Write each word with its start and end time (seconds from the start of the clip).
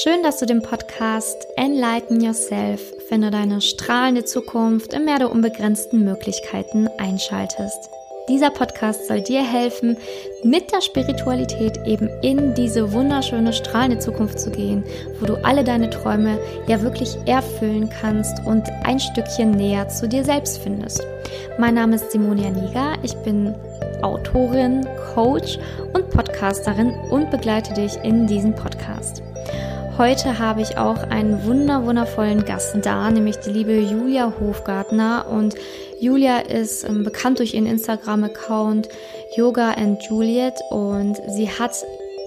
Schön, 0.00 0.22
dass 0.22 0.38
du 0.38 0.46
den 0.46 0.62
Podcast 0.62 1.46
Enlighten 1.56 2.22
Yourself, 2.22 2.80
finde 3.10 3.30
deine 3.30 3.60
strahlende 3.60 4.24
Zukunft 4.24 4.94
im 4.94 5.04
Meer 5.04 5.18
der 5.18 5.30
unbegrenzten 5.30 6.02
Möglichkeiten 6.02 6.88
einschaltest. 6.96 7.90
Dieser 8.26 8.48
Podcast 8.48 9.06
soll 9.06 9.20
dir 9.20 9.42
helfen, 9.42 9.98
mit 10.44 10.72
der 10.72 10.80
Spiritualität 10.80 11.78
eben 11.84 12.08
in 12.22 12.54
diese 12.54 12.90
wunderschöne, 12.92 13.52
strahlende 13.52 13.98
Zukunft 13.98 14.40
zu 14.40 14.50
gehen, 14.50 14.82
wo 15.20 15.26
du 15.26 15.34
alle 15.44 15.62
deine 15.62 15.90
Träume 15.90 16.38
ja 16.68 16.80
wirklich 16.80 17.18
erfüllen 17.26 17.90
kannst 18.00 18.46
und 18.46 18.64
ein 18.84 18.98
Stückchen 18.98 19.50
näher 19.50 19.90
zu 19.90 20.08
dir 20.08 20.24
selbst 20.24 20.56
findest. 20.62 21.06
Mein 21.58 21.74
Name 21.74 21.96
ist 21.96 22.12
Simonia 22.12 22.48
Niger, 22.48 22.94
ich 23.02 23.14
bin 23.16 23.54
Autorin, 24.00 24.86
Coach 25.14 25.58
und 25.92 26.08
Podcasterin 26.08 26.94
und 27.10 27.30
begleite 27.30 27.74
dich 27.74 27.98
in 28.02 28.26
diesem 28.26 28.54
Podcast. 28.54 29.22
Heute 29.98 30.38
habe 30.38 30.62
ich 30.62 30.78
auch 30.78 31.02
einen 31.10 31.44
wunder 31.44 31.84
wundervollen 31.84 32.46
Gast 32.46 32.74
da, 32.80 33.10
nämlich 33.10 33.36
die 33.36 33.50
liebe 33.50 33.78
Julia 33.78 34.32
Hofgartner. 34.40 35.26
Und 35.28 35.54
Julia 36.00 36.38
ist 36.38 36.84
ähm, 36.84 37.04
bekannt 37.04 37.40
durch 37.40 37.52
ihren 37.52 37.66
Instagram-Account 37.66 38.88
Yoga 39.36 39.72
and 39.72 40.02
Juliet 40.02 40.54
und 40.70 41.18
sie 41.28 41.50
hat 41.50 41.76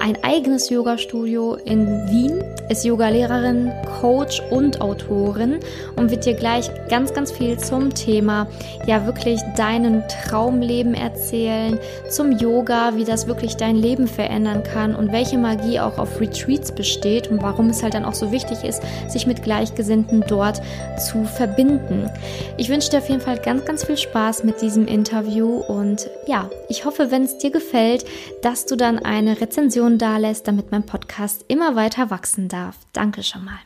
ein 0.06 0.24
eigenes 0.24 0.70
Yoga-Studio 0.70 1.56
in 1.66 1.88
Wien, 2.12 2.44
ist 2.70 2.86
Yogalehrerin, 2.86 3.72
Coach 4.00 4.40
und 4.52 4.80
Autorin 4.80 5.60
und 5.96 6.12
wird 6.12 6.28
dir 6.28 6.36
gleich 6.36 6.70
ganz, 6.90 7.12
ganz 7.12 7.32
viel 7.32 7.58
zum 7.58 7.92
Thema, 7.92 8.48
ja 8.86 9.08
wirklich 9.08 9.42
deinen 9.58 10.04
Traumleben 10.08 10.94
erzählen, 10.94 11.80
zum 12.12 12.34
Yoga, 12.34 12.96
wie 12.96 13.04
das 13.04 13.26
wirklich 13.26 13.58
dein 13.58 13.76
Leben 13.76 14.08
verändern 14.08 14.62
kann 14.62 14.96
und 14.96 15.12
welche 15.12 15.40
Magie 15.40 15.80
auch 15.80 15.98
auf 15.98 16.22
Retreats 16.22 16.72
besteht 16.72 17.32
und 17.32 17.42
warum 17.42 17.72
es 17.72 17.82
halt 17.82 17.96
dann 17.96 18.06
auch 18.06 18.14
so 18.14 18.32
wichtig 18.32 18.64
ist, 18.64 18.84
sich 19.08 19.26
mit 19.26 19.42
Gleichgesinnten 19.42 20.24
dort 20.28 20.62
zu 21.00 21.24
verbinden. 21.24 22.12
Ich 22.58 22.70
wünsche 22.70 22.92
dir 22.92 23.00
auf 23.00 23.10
jeden 23.10 23.22
Fall 23.22 23.40
ganz, 23.40 23.66
ganz 23.66 23.84
viel 23.84 23.98
Spaß 23.98 24.44
mit 24.44 24.62
diesem 24.62 24.88
Interview 24.88 25.62
und 25.68 26.12
ja, 26.28 26.48
ich 26.70 26.86
hoffe, 26.86 27.10
wenn 27.10 27.24
es 27.24 27.40
dir 27.40 27.50
gefällt, 27.50 28.06
dass 28.44 28.68
du 28.68 28.76
dann 28.76 29.00
eine 29.00 29.42
Rezension 29.42 29.95
Rezension 29.96 29.98
dalässt, 29.98 30.48
damit 30.48 30.72
mein 30.72 30.86
Podcast 30.86 31.46
immer 31.48 31.76
weiter 31.76 32.10
wachsen 32.10 32.48
darf. 32.48 32.76
Danke 32.94 33.24
schon 33.24 33.46
mal. 33.46 33.60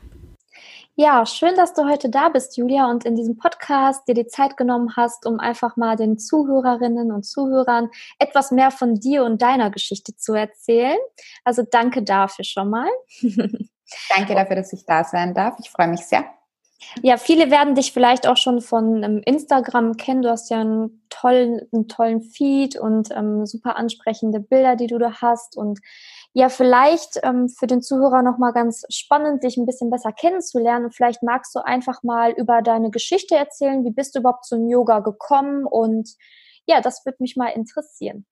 Ja, 0.95 1.25
schön, 1.25 1.55
dass 1.55 1.73
du 1.73 1.86
heute 1.89 2.09
da 2.09 2.27
bist, 2.27 2.58
Julia, 2.58 2.89
und 2.89 3.05
in 3.05 3.16
diesem 3.16 3.38
Podcast 3.38 4.05
dir 4.08 4.13
die 4.13 4.27
Zeit 4.27 4.58
genommen 4.58 4.95
hast, 4.97 5.25
um 5.25 5.39
einfach 5.39 5.77
mal 5.77 5.95
den 5.95 6.17
Zuhörerinnen 6.17 7.11
und 7.13 7.23
Zuhörern 7.23 7.89
etwas 8.19 8.52
mehr 8.52 8.69
von 8.69 8.95
dir 8.95 9.23
und 9.23 9.41
deiner 9.41 9.71
Geschichte 9.71 10.16
zu 10.17 10.33
erzählen. 10.33 10.97
Also 11.45 11.63
danke 11.63 12.03
dafür 12.03 12.43
schon 12.43 12.69
mal. 12.69 12.89
Danke 14.16 14.36
dafür, 14.36 14.55
dass 14.55 14.71
ich 14.71 14.86
da 14.86 15.03
sein 15.03 15.33
darf. 15.33 15.55
Ich 15.59 15.71
freue 15.71 15.88
mich 15.88 16.02
sehr. 16.02 16.23
Ja, 17.02 17.17
viele 17.17 17.52
werden 17.52 17.75
dich 17.75 17.91
vielleicht 17.91 18.27
auch 18.27 18.38
schon 18.38 18.61
von 18.61 19.03
ähm, 19.03 19.21
Instagram 19.25 19.97
kennen. 19.97 20.21
Du 20.21 20.30
hast 20.30 20.49
ja 20.49 20.61
einen 20.61 21.05
tollen, 21.09 21.61
einen 21.73 21.88
tollen 21.88 22.21
Feed 22.21 22.77
und 22.77 23.09
ähm, 23.11 23.45
super 23.45 23.75
ansprechende 23.75 24.39
Bilder, 24.39 24.75
die 24.75 24.88
du 24.88 24.97
da 24.97 25.21
hast. 25.21 25.58
Und 25.58 25.80
ja, 26.39 26.49
vielleicht 26.49 27.19
ähm, 27.23 27.49
für 27.49 27.67
den 27.67 27.81
Zuhörer 27.81 28.21
nochmal 28.21 28.53
ganz 28.53 28.85
spannend, 28.89 29.43
dich 29.43 29.57
ein 29.57 29.65
bisschen 29.65 29.89
besser 29.89 30.13
kennenzulernen. 30.13 30.85
Und 30.85 30.95
vielleicht 30.95 31.21
magst 31.21 31.53
du 31.53 31.59
einfach 31.59 32.01
mal 32.01 32.31
über 32.31 32.61
deine 32.61 32.91
Geschichte 32.91 33.35
erzählen. 33.35 33.83
Wie 33.83 33.91
bist 33.91 34.15
du 34.15 34.19
überhaupt 34.19 34.45
zum 34.45 34.69
Yoga 34.69 34.99
gekommen? 34.99 35.65
Und 35.65 36.09
ja, 36.65 36.79
das 36.79 37.05
würde 37.05 37.17
mich 37.19 37.35
mal 37.35 37.49
interessieren. 37.49 38.25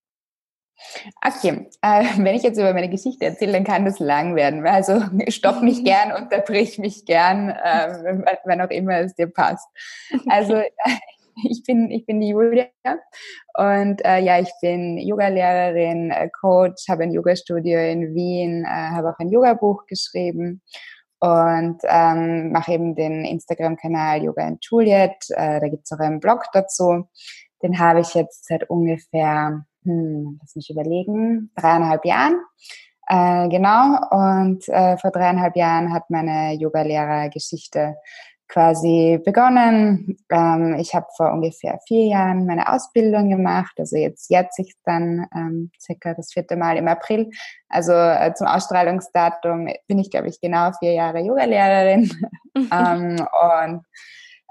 Okay, 1.26 1.70
äh, 1.82 2.04
wenn 2.18 2.36
ich 2.36 2.44
jetzt 2.44 2.58
über 2.58 2.74
meine 2.74 2.90
Geschichte 2.90 3.26
erzähle, 3.26 3.52
dann 3.52 3.66
kann 3.66 3.84
das 3.84 4.00
lang 4.00 4.36
werden. 4.36 4.66
Also 4.66 5.02
stopp 5.28 5.62
mich 5.62 5.84
gern, 5.84 6.14
unterbrich 6.14 6.80
mich 6.80 7.06
gern, 7.06 7.50
äh, 7.50 8.26
wenn 8.46 8.62
auch 8.62 8.70
immer 8.70 9.00
es 9.00 9.16
dir 9.16 9.28
passt. 9.28 9.68
Also 10.30 10.62
ich 11.50 11.64
bin, 11.64 11.92
ich 11.92 12.06
bin 12.06 12.20
die 12.20 12.30
Julia 12.30 12.68
und 13.58 14.04
äh, 14.06 14.20
ja, 14.20 14.40
ich 14.40 14.52
bin 14.62 14.98
Yogalehrerin, 14.98 16.12
äh, 16.12 16.30
Coach, 16.30 16.88
habe 16.90 17.04
ein 17.04 17.12
Yoga-Studio 17.12 17.80
in 17.80 18.16
Wien, 18.16 18.66
äh, 18.66 18.68
habe 18.68 19.10
auch 19.10 19.20
ein 19.20 19.30
Yoga-Buch 19.30 19.86
geschrieben 19.86 20.62
und 21.20 21.80
ähm, 21.84 22.52
mache 22.52 22.74
eben 22.74 22.96
den 22.96 23.26
Instagram-Kanal 23.26 24.24
Yoga 24.24 24.48
and 24.48 24.64
Juliet. 24.64 25.18
Äh, 25.30 25.60
da 25.60 25.68
gibt's 25.68 25.92
auch 25.92 26.00
einen 26.00 26.20
Blog 26.20 26.46
dazu. 26.54 27.08
Den 27.64 27.80
habe 27.80 28.02
ich 28.02 28.14
jetzt 28.14 28.46
seit 28.46 28.70
ungefähr 28.70 29.66
hm, 29.88 30.38
lass 30.42 30.56
mich 30.56 30.70
überlegen, 30.70 31.52
dreieinhalb 31.56 32.04
Jahren. 32.06 32.42
Äh, 33.08 33.48
genau, 33.48 34.00
und 34.12 34.68
äh, 34.68 34.98
vor 34.98 35.12
dreieinhalb 35.12 35.56
Jahren 35.56 35.94
hat 35.94 36.10
meine 36.10 36.54
Yoga-Lehrer-Geschichte 36.56 37.96
quasi 38.48 39.20
begonnen. 39.24 40.18
Ähm, 40.32 40.78
ich 40.80 40.96
habe 40.96 41.08
vor 41.16 41.32
ungefähr 41.32 41.80
vier 41.88 42.08
Jahren 42.08 42.46
meine 42.46 42.72
Ausbildung 42.72 43.30
gemacht, 43.30 43.74
also 43.78 43.98
jetzt 43.98 44.30
jetzt 44.30 44.56
sich 44.56 44.74
dann 44.84 45.28
ähm, 45.36 45.72
circa 45.80 46.14
das 46.14 46.32
vierte 46.32 46.56
Mal 46.56 46.78
im 46.78 46.88
April. 46.88 47.30
Also 47.70 47.94
äh, 47.94 48.34
zum 48.36 48.48
Ausstrahlungsdatum 48.48 49.68
bin 49.88 50.00
ich, 50.00 50.12
glaube 50.12 50.30
ich, 50.30 50.40
genau 50.40 50.72
vier 50.80 50.94
Jahre 50.94 51.20
Yoga-Lehrerin. 51.20 52.12
ähm, 52.56 53.28
und 53.66 53.84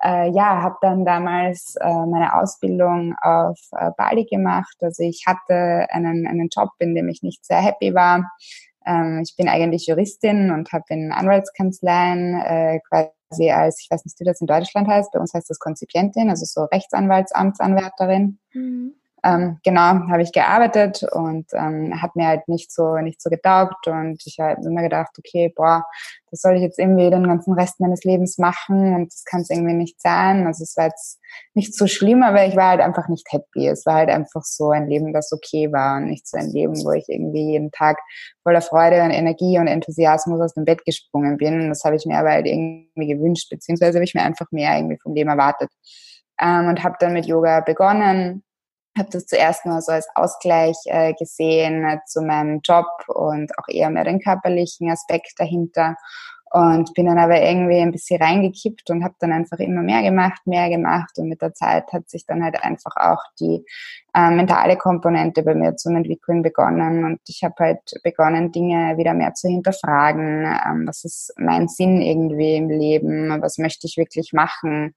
äh, 0.02 0.30
ja, 0.30 0.62
habe 0.62 0.76
dann 0.82 1.04
damals 1.04 1.74
äh, 1.80 1.88
meine 1.88 2.34
Ausbildung 2.34 3.14
auf 3.22 3.58
äh, 3.72 3.90
Bali 3.96 4.24
gemacht. 4.24 4.76
Also 4.80 5.02
ich 5.02 5.24
hatte 5.26 5.86
einen, 5.90 6.26
einen 6.26 6.48
Job, 6.54 6.70
in 6.78 6.94
dem 6.94 7.08
ich 7.08 7.22
nicht 7.22 7.44
sehr 7.44 7.60
happy 7.60 7.94
war. 7.94 8.30
Ähm, 8.84 9.22
ich 9.24 9.34
bin 9.36 9.48
eigentlich 9.48 9.86
Juristin 9.86 10.50
und 10.50 10.72
habe 10.72 10.84
in 10.88 11.12
Anwaltskanzleien 11.12 12.34
äh, 12.40 12.80
quasi 12.88 13.15
als, 13.52 13.80
ich 13.80 13.90
weiß 13.90 14.04
nicht, 14.04 14.18
wie 14.20 14.24
das 14.24 14.40
in 14.40 14.46
Deutschland 14.46 14.88
heißt, 14.88 15.12
bei 15.12 15.18
uns 15.18 15.34
heißt 15.34 15.50
das 15.50 15.58
Konzipientin, 15.58 16.30
also 16.30 16.44
so 16.44 16.64
Rechtsanwaltsamtsanwärterin. 16.64 18.38
Mhm 18.52 18.94
ähm, 19.24 19.58
genau, 19.64 20.08
habe 20.10 20.22
ich 20.22 20.32
gearbeitet 20.32 21.02
und 21.10 21.46
ähm, 21.54 22.00
hat 22.00 22.14
mir 22.16 22.28
halt 22.28 22.48
nicht 22.48 22.72
so 22.72 22.96
nicht 22.98 23.20
so 23.20 23.30
getaugt 23.30 23.86
und 23.88 24.22
ich 24.24 24.38
habe 24.38 24.60
immer 24.64 24.82
gedacht, 24.82 25.10
okay, 25.18 25.52
boah, 25.56 25.84
das 26.30 26.42
soll 26.42 26.56
ich 26.56 26.62
jetzt 26.62 26.78
irgendwie 26.78 27.10
den 27.10 27.26
ganzen 27.26 27.54
Rest 27.54 27.80
meines 27.80 28.04
Lebens 28.04 28.38
machen 28.38 28.94
und 28.94 29.12
das 29.12 29.24
kann 29.24 29.40
es 29.40 29.50
irgendwie 29.50 29.74
nicht 29.74 30.00
sein. 30.00 30.46
Also 30.46 30.62
es 30.62 30.76
war 30.76 30.86
jetzt 30.86 31.18
nicht 31.54 31.74
so 31.74 31.86
schlimm, 31.86 32.22
aber 32.22 32.46
ich 32.46 32.56
war 32.56 32.70
halt 32.70 32.80
einfach 32.80 33.08
nicht 33.08 33.26
happy. 33.32 33.66
Es 33.68 33.86
war 33.86 33.94
halt 33.94 34.10
einfach 34.10 34.42
so 34.42 34.70
ein 34.70 34.88
Leben, 34.88 35.12
das 35.12 35.32
okay 35.32 35.72
war 35.72 35.96
und 35.96 36.06
nicht 36.06 36.28
so 36.28 36.36
ein 36.36 36.50
Leben, 36.50 36.74
wo 36.84 36.92
ich 36.92 37.06
irgendwie 37.08 37.52
jeden 37.52 37.70
Tag 37.70 37.98
voller 38.42 38.60
Freude 38.60 39.02
und 39.02 39.10
Energie 39.10 39.58
und 39.58 39.66
Enthusiasmus 39.66 40.40
aus 40.40 40.54
dem 40.54 40.64
Bett 40.64 40.84
gesprungen 40.84 41.36
bin. 41.36 41.62
Und 41.62 41.68
das 41.70 41.84
habe 41.84 41.96
ich 41.96 42.04
mir 42.06 42.18
aber 42.18 42.30
halt 42.30 42.46
irgendwie 42.46 43.06
gewünscht, 43.06 43.48
beziehungsweise 43.50 43.98
habe 43.98 44.04
ich 44.04 44.14
mir 44.14 44.22
einfach 44.22 44.46
mehr 44.50 44.76
irgendwie 44.76 44.98
vom 45.02 45.14
Leben 45.14 45.30
erwartet. 45.30 45.70
Ähm, 46.38 46.68
und 46.68 46.84
habe 46.84 46.96
dann 47.00 47.14
mit 47.14 47.26
Yoga 47.26 47.60
begonnen 47.60 48.42
habe 48.98 49.10
das 49.10 49.26
zuerst 49.26 49.66
nur 49.66 49.80
so 49.80 49.92
als 49.92 50.08
Ausgleich 50.14 50.76
äh, 50.86 51.14
gesehen 51.14 51.84
äh, 51.84 51.98
zu 52.06 52.22
meinem 52.22 52.60
Job 52.62 52.86
und 53.08 53.56
auch 53.58 53.68
eher 53.68 53.90
mehr 53.90 54.04
den 54.04 54.20
körperlichen 54.20 54.90
Aspekt 54.90 55.34
dahinter 55.38 55.96
und 56.50 56.94
bin 56.94 57.06
dann 57.06 57.18
aber 57.18 57.42
irgendwie 57.42 57.80
ein 57.80 57.90
bisschen 57.90 58.22
reingekippt 58.22 58.88
und 58.90 59.02
habe 59.04 59.14
dann 59.18 59.32
einfach 59.32 59.58
immer 59.58 59.82
mehr 59.82 60.02
gemacht, 60.02 60.46
mehr 60.46 60.70
gemacht 60.70 61.18
und 61.18 61.28
mit 61.28 61.42
der 61.42 61.52
Zeit 61.54 61.92
hat 61.92 62.08
sich 62.08 62.24
dann 62.24 62.42
halt 62.42 62.62
einfach 62.62 62.96
auch 62.96 63.22
die 63.40 63.64
äh, 64.14 64.30
mentale 64.30 64.76
Komponente 64.76 65.42
bei 65.42 65.54
mir 65.54 65.76
zu 65.76 65.90
entwickeln 65.90 66.42
begonnen 66.42 67.04
und 67.04 67.20
ich 67.28 67.42
habe 67.42 67.54
halt 67.58 68.00
begonnen, 68.04 68.52
Dinge 68.52 68.96
wieder 68.96 69.12
mehr 69.12 69.34
zu 69.34 69.48
hinterfragen, 69.48 70.44
ähm, 70.44 70.84
was 70.86 71.04
ist 71.04 71.34
mein 71.36 71.68
Sinn 71.68 72.00
irgendwie 72.00 72.56
im 72.56 72.70
Leben, 72.70 73.42
was 73.42 73.58
möchte 73.58 73.86
ich 73.86 73.96
wirklich 73.96 74.32
machen 74.32 74.94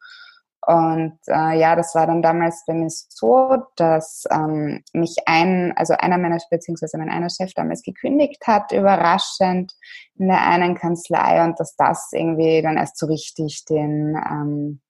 und 0.66 1.18
äh, 1.28 1.58
ja, 1.58 1.76
das 1.76 1.96
war 1.96 2.06
dann 2.06 2.22
damals 2.22 2.64
bei 2.68 2.74
mir 2.74 2.90
so, 2.90 3.58
dass 3.76 4.26
ähm, 4.30 4.84
mich 4.94 5.16
ein, 5.26 5.74
also 5.78 5.94
einer 5.94 6.18
meiner, 6.18 6.38
beziehungsweise 6.50 6.98
mein 6.98 7.10
einer 7.10 7.30
Chef 7.30 7.54
damals 7.54 7.82
gekündigt 7.82 8.46
hat, 8.46 8.72
überraschend 8.72 9.74
in 10.18 10.28
der 10.28 10.46
einen 10.46 10.76
Kanzlei 10.76 11.44
und 11.44 11.60
dass 11.60 11.76
das 11.76 12.10
irgendwie 12.12 12.62
dann 12.62 12.78
erst 12.78 12.98
so 12.98 13.06
richtig 13.06 13.64
den 13.66 14.16
ähm, 14.30 14.82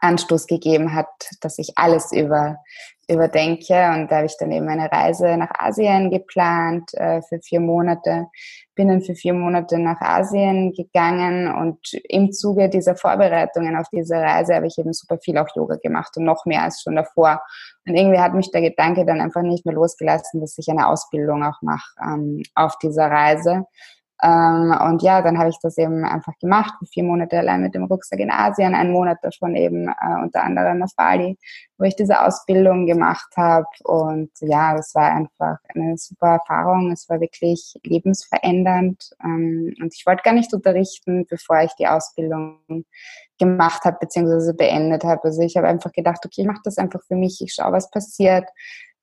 Anstoß 0.00 0.46
gegeben 0.46 0.94
hat, 0.94 1.08
dass 1.40 1.58
ich 1.58 1.72
alles 1.76 2.12
über, 2.12 2.58
überdenke. 3.08 3.90
Und 3.94 4.10
da 4.10 4.16
habe 4.16 4.26
ich 4.26 4.36
dann 4.38 4.52
eben 4.52 4.68
eine 4.68 4.90
Reise 4.90 5.36
nach 5.36 5.50
Asien 5.58 6.10
geplant 6.10 6.92
äh, 6.94 7.20
für 7.22 7.40
vier 7.40 7.60
Monate. 7.60 8.26
Bin 8.74 8.88
dann 8.88 9.02
für 9.02 9.14
vier 9.14 9.34
Monate 9.34 9.78
nach 9.78 10.00
Asien 10.00 10.72
gegangen 10.72 11.52
und 11.52 11.78
im 12.08 12.32
Zuge 12.32 12.68
dieser 12.68 12.96
Vorbereitungen 12.96 13.76
auf 13.76 13.86
diese 13.92 14.14
Reise 14.14 14.54
habe 14.54 14.66
ich 14.66 14.78
eben 14.78 14.92
super 14.92 15.18
viel 15.18 15.36
auch 15.38 15.48
Yoga 15.54 15.76
gemacht 15.76 16.16
und 16.16 16.24
noch 16.24 16.46
mehr 16.46 16.62
als 16.62 16.80
schon 16.82 16.96
davor. 16.96 17.42
Und 17.86 17.94
irgendwie 17.94 18.20
hat 18.20 18.34
mich 18.34 18.50
der 18.50 18.62
Gedanke 18.62 19.04
dann 19.04 19.20
einfach 19.20 19.42
nicht 19.42 19.66
mehr 19.66 19.74
losgelassen, 19.74 20.40
dass 20.40 20.56
ich 20.56 20.68
eine 20.68 20.88
Ausbildung 20.88 21.44
auch 21.44 21.60
mache 21.62 21.90
ähm, 22.02 22.42
auf 22.54 22.78
dieser 22.78 23.10
Reise. 23.10 23.64
Ähm, 24.22 24.76
und 24.88 25.02
ja, 25.02 25.22
dann 25.22 25.38
habe 25.38 25.50
ich 25.50 25.58
das 25.62 25.78
eben 25.78 26.04
einfach 26.04 26.36
gemacht, 26.38 26.74
vier 26.92 27.04
Monate 27.04 27.38
allein 27.38 27.62
mit 27.62 27.74
dem 27.74 27.84
Rucksack 27.84 28.20
in 28.20 28.30
Asien, 28.30 28.74
einen 28.74 28.92
Monat 28.92 29.18
davon 29.22 29.56
eben 29.56 29.88
äh, 29.88 30.22
unter 30.22 30.42
anderem 30.42 30.82
auf 30.82 30.94
Bali, 30.96 31.38
wo 31.78 31.84
ich 31.84 31.96
diese 31.96 32.20
Ausbildung 32.20 32.86
gemacht 32.86 33.32
habe. 33.36 33.66
Und 33.84 34.30
ja, 34.40 34.76
das 34.76 34.94
war 34.94 35.10
einfach 35.10 35.56
eine 35.74 35.96
super 35.96 36.34
Erfahrung. 36.34 36.92
Es 36.92 37.08
war 37.08 37.20
wirklich 37.20 37.74
lebensverändernd. 37.84 39.10
Ähm, 39.24 39.74
und 39.80 39.94
ich 39.94 40.04
wollte 40.06 40.22
gar 40.22 40.34
nicht 40.34 40.52
unterrichten, 40.52 41.26
bevor 41.28 41.60
ich 41.60 41.72
die 41.74 41.86
Ausbildung 41.86 42.84
gemacht 43.38 43.84
habe 43.84 43.96
beziehungsweise 44.00 44.54
beendet 44.54 45.02
habe. 45.02 45.24
Also 45.24 45.42
ich 45.42 45.56
habe 45.56 45.66
einfach 45.66 45.92
gedacht, 45.92 46.20
okay, 46.24 46.42
ich 46.42 46.46
mache 46.46 46.60
das 46.62 46.78
einfach 46.78 47.00
für 47.08 47.16
mich, 47.16 47.40
ich 47.40 47.54
schaue, 47.54 47.72
was 47.72 47.90
passiert 47.90 48.44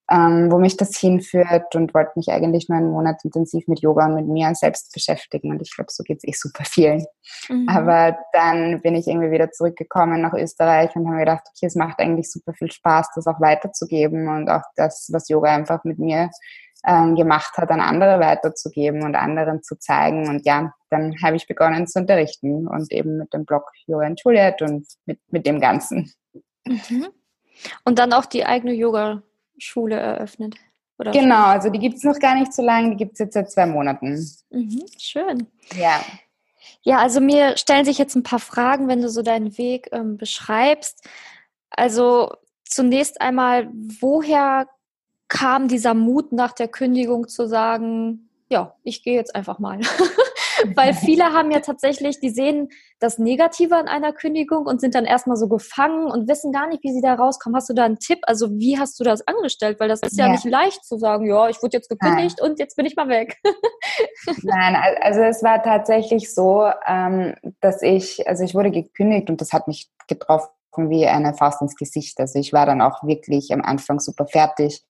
ähm, 0.09 0.51
wo 0.51 0.57
mich 0.57 0.77
das 0.77 0.97
hinführt 0.97 1.75
und 1.75 1.93
wollte 1.93 2.11
mich 2.15 2.29
eigentlich 2.29 2.69
nur 2.69 2.77
einen 2.77 2.91
Monat 2.91 3.23
intensiv 3.25 3.67
mit 3.67 3.81
Yoga 3.81 4.05
und 4.05 4.15
mit 4.15 4.27
mir 4.27 4.55
selbst 4.55 4.93
beschäftigen. 4.93 5.51
Und 5.51 5.61
ich 5.61 5.75
glaube, 5.75 5.91
so 5.91 6.03
geht 6.03 6.19
es 6.19 6.27
eh 6.27 6.31
super 6.31 6.63
vielen. 6.65 7.05
Mhm. 7.49 7.67
Aber 7.67 8.17
dann 8.31 8.81
bin 8.81 8.95
ich 8.95 9.07
irgendwie 9.07 9.31
wieder 9.31 9.51
zurückgekommen 9.51 10.21
nach 10.21 10.33
Österreich 10.33 10.95
und 10.95 11.05
habe 11.05 11.15
mir 11.15 11.25
gedacht, 11.25 11.43
okay, 11.49 11.65
es 11.65 11.75
macht 11.75 11.99
eigentlich 11.99 12.31
super 12.31 12.53
viel 12.53 12.71
Spaß, 12.71 13.09
das 13.15 13.27
auch 13.27 13.41
weiterzugeben 13.41 14.29
und 14.29 14.49
auch 14.49 14.63
das, 14.75 15.09
was 15.11 15.27
Yoga 15.27 15.53
einfach 15.53 15.83
mit 15.83 15.99
mir 15.99 16.29
ähm, 16.85 17.15
gemacht 17.15 17.57
hat, 17.57 17.69
an 17.69 17.81
andere 17.81 18.19
weiterzugeben 18.21 19.03
und 19.03 19.15
anderen 19.15 19.61
zu 19.61 19.77
zeigen. 19.77 20.29
Und 20.29 20.45
ja, 20.45 20.73
dann 20.89 21.15
habe 21.21 21.35
ich 21.35 21.47
begonnen 21.47 21.85
zu 21.85 21.99
unterrichten 21.99 22.67
und 22.67 22.91
eben 22.93 23.17
mit 23.17 23.33
dem 23.33 23.45
Blog 23.45 23.69
Yoga 23.87 24.05
and 24.05 24.21
Juliet 24.23 24.61
und 24.61 24.87
mit, 25.05 25.19
mit 25.29 25.45
dem 25.45 25.59
Ganzen. 25.59 26.13
Mhm. 26.65 27.07
Und 27.83 27.99
dann 27.99 28.13
auch 28.13 28.25
die 28.25 28.45
eigene 28.45 28.73
Yoga 28.73 29.23
Schule 29.57 29.95
eröffnet. 29.95 30.55
Oder 30.99 31.11
genau, 31.11 31.45
also 31.45 31.69
die 31.69 31.79
gibt 31.79 31.97
es 31.97 32.03
noch 32.03 32.19
gar 32.19 32.35
nicht 32.35 32.53
so 32.53 32.63
lange, 32.63 32.91
die 32.91 32.95
gibt 32.95 33.13
es 33.13 33.19
jetzt 33.19 33.33
seit 33.33 33.51
zwei 33.51 33.65
Monaten. 33.65 34.13
Mhm, 34.49 34.85
schön. 34.97 35.47
Ja. 35.75 36.01
Ja, 36.81 36.99
also 36.99 37.19
mir 37.19 37.57
stellen 37.57 37.85
sich 37.85 37.97
jetzt 37.97 38.15
ein 38.15 38.23
paar 38.23 38.39
Fragen, 38.39 38.87
wenn 38.87 39.01
du 39.01 39.09
so 39.09 39.21
deinen 39.21 39.57
Weg 39.57 39.89
ähm, 39.91 40.17
beschreibst. 40.17 41.07
Also 41.69 42.31
zunächst 42.65 43.21
einmal, 43.21 43.69
woher 43.99 44.67
kam 45.27 45.67
dieser 45.67 45.93
Mut 45.93 46.31
nach 46.31 46.53
der 46.53 46.67
Kündigung 46.67 47.27
zu 47.27 47.47
sagen, 47.47 48.29
ja, 48.49 48.75
ich 48.83 49.03
gehe 49.03 49.15
jetzt 49.15 49.35
einfach 49.35 49.59
mal. 49.59 49.79
Weil 50.75 50.93
viele 50.93 51.25
haben 51.33 51.51
ja 51.51 51.59
tatsächlich, 51.59 52.19
die 52.19 52.29
sehen 52.29 52.69
das 52.99 53.19
Negative 53.19 53.75
an 53.75 53.87
einer 53.87 54.11
Kündigung 54.11 54.65
und 54.65 54.81
sind 54.81 54.95
dann 54.95 55.05
erstmal 55.05 55.37
so 55.37 55.47
gefangen 55.47 56.09
und 56.09 56.27
wissen 56.27 56.51
gar 56.51 56.67
nicht, 56.67 56.83
wie 56.83 56.91
sie 56.91 57.01
da 57.01 57.13
rauskommen. 57.13 57.55
Hast 57.55 57.69
du 57.69 57.73
da 57.73 57.85
einen 57.85 57.99
Tipp? 57.99 58.19
Also 58.23 58.51
wie 58.51 58.79
hast 58.79 58.99
du 58.99 59.03
das 59.03 59.27
angestellt? 59.27 59.79
Weil 59.79 59.89
das 59.89 60.01
ist 60.01 60.17
ja, 60.17 60.25
ja 60.25 60.31
nicht 60.31 60.45
leicht 60.45 60.83
zu 60.83 60.97
sagen, 60.97 61.27
ja, 61.27 61.49
ich 61.49 61.61
wurde 61.61 61.77
jetzt 61.77 61.89
gekündigt 61.89 62.37
Nein. 62.39 62.51
und 62.51 62.59
jetzt 62.59 62.75
bin 62.75 62.85
ich 62.85 62.95
mal 62.95 63.07
weg. 63.07 63.37
Nein, 64.43 64.75
also 65.01 65.21
es 65.21 65.43
war 65.43 65.61
tatsächlich 65.61 66.33
so, 66.33 66.69
ähm, 66.87 67.35
dass 67.61 67.81
ich, 67.81 68.27
also 68.27 68.43
ich 68.43 68.55
wurde 68.55 68.71
gekündigt 68.71 69.29
und 69.29 69.41
das 69.41 69.53
hat 69.53 69.67
mich 69.67 69.89
getroffen 70.07 70.56
wie 70.77 71.07
eine 71.07 71.33
Faust 71.33 71.61
ins 71.61 71.75
Gesicht. 71.75 72.19
Also 72.19 72.39
ich 72.39 72.53
war 72.53 72.65
dann 72.65 72.81
auch 72.81 73.03
wirklich 73.03 73.51
am 73.53 73.61
Anfang 73.61 73.99
super 73.99 74.27
fertig, 74.27 74.83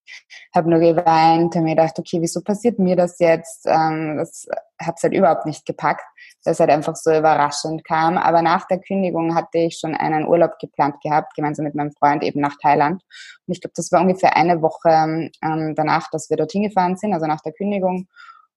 habe 0.53 0.69
nur 0.69 0.79
geweint, 0.79 1.55
habe 1.55 1.63
mir 1.63 1.75
gedacht, 1.75 1.97
okay, 1.99 2.21
wieso 2.21 2.41
passiert 2.41 2.79
mir 2.79 2.95
das 2.95 3.19
jetzt? 3.19 3.65
Ähm, 3.65 4.17
das 4.17 4.47
habe 4.81 4.93
es 4.95 5.03
halt 5.03 5.13
überhaupt 5.13 5.45
nicht 5.45 5.65
gepackt, 5.65 6.05
dass 6.43 6.59
halt 6.59 6.69
einfach 6.69 6.95
so 6.95 7.11
überraschend 7.11 7.83
kam. 7.83 8.17
Aber 8.17 8.41
nach 8.41 8.67
der 8.67 8.79
Kündigung 8.79 9.35
hatte 9.35 9.59
ich 9.59 9.79
schon 9.79 9.95
einen 9.95 10.27
Urlaub 10.27 10.59
geplant 10.59 11.01
gehabt, 11.01 11.33
gemeinsam 11.35 11.65
mit 11.65 11.75
meinem 11.75 11.91
Freund 11.91 12.23
eben 12.23 12.41
nach 12.41 12.57
Thailand. 12.61 13.01
Und 13.45 13.53
ich 13.53 13.61
glaube, 13.61 13.73
das 13.75 13.91
war 13.91 14.01
ungefähr 14.01 14.35
eine 14.35 14.61
Woche 14.61 15.29
ähm, 15.41 15.75
danach, 15.75 16.09
dass 16.11 16.29
wir 16.29 16.37
dorthin 16.37 16.63
gefahren 16.63 16.97
sind, 16.97 17.13
also 17.13 17.25
nach 17.25 17.41
der 17.41 17.53
Kündigung. 17.53 18.07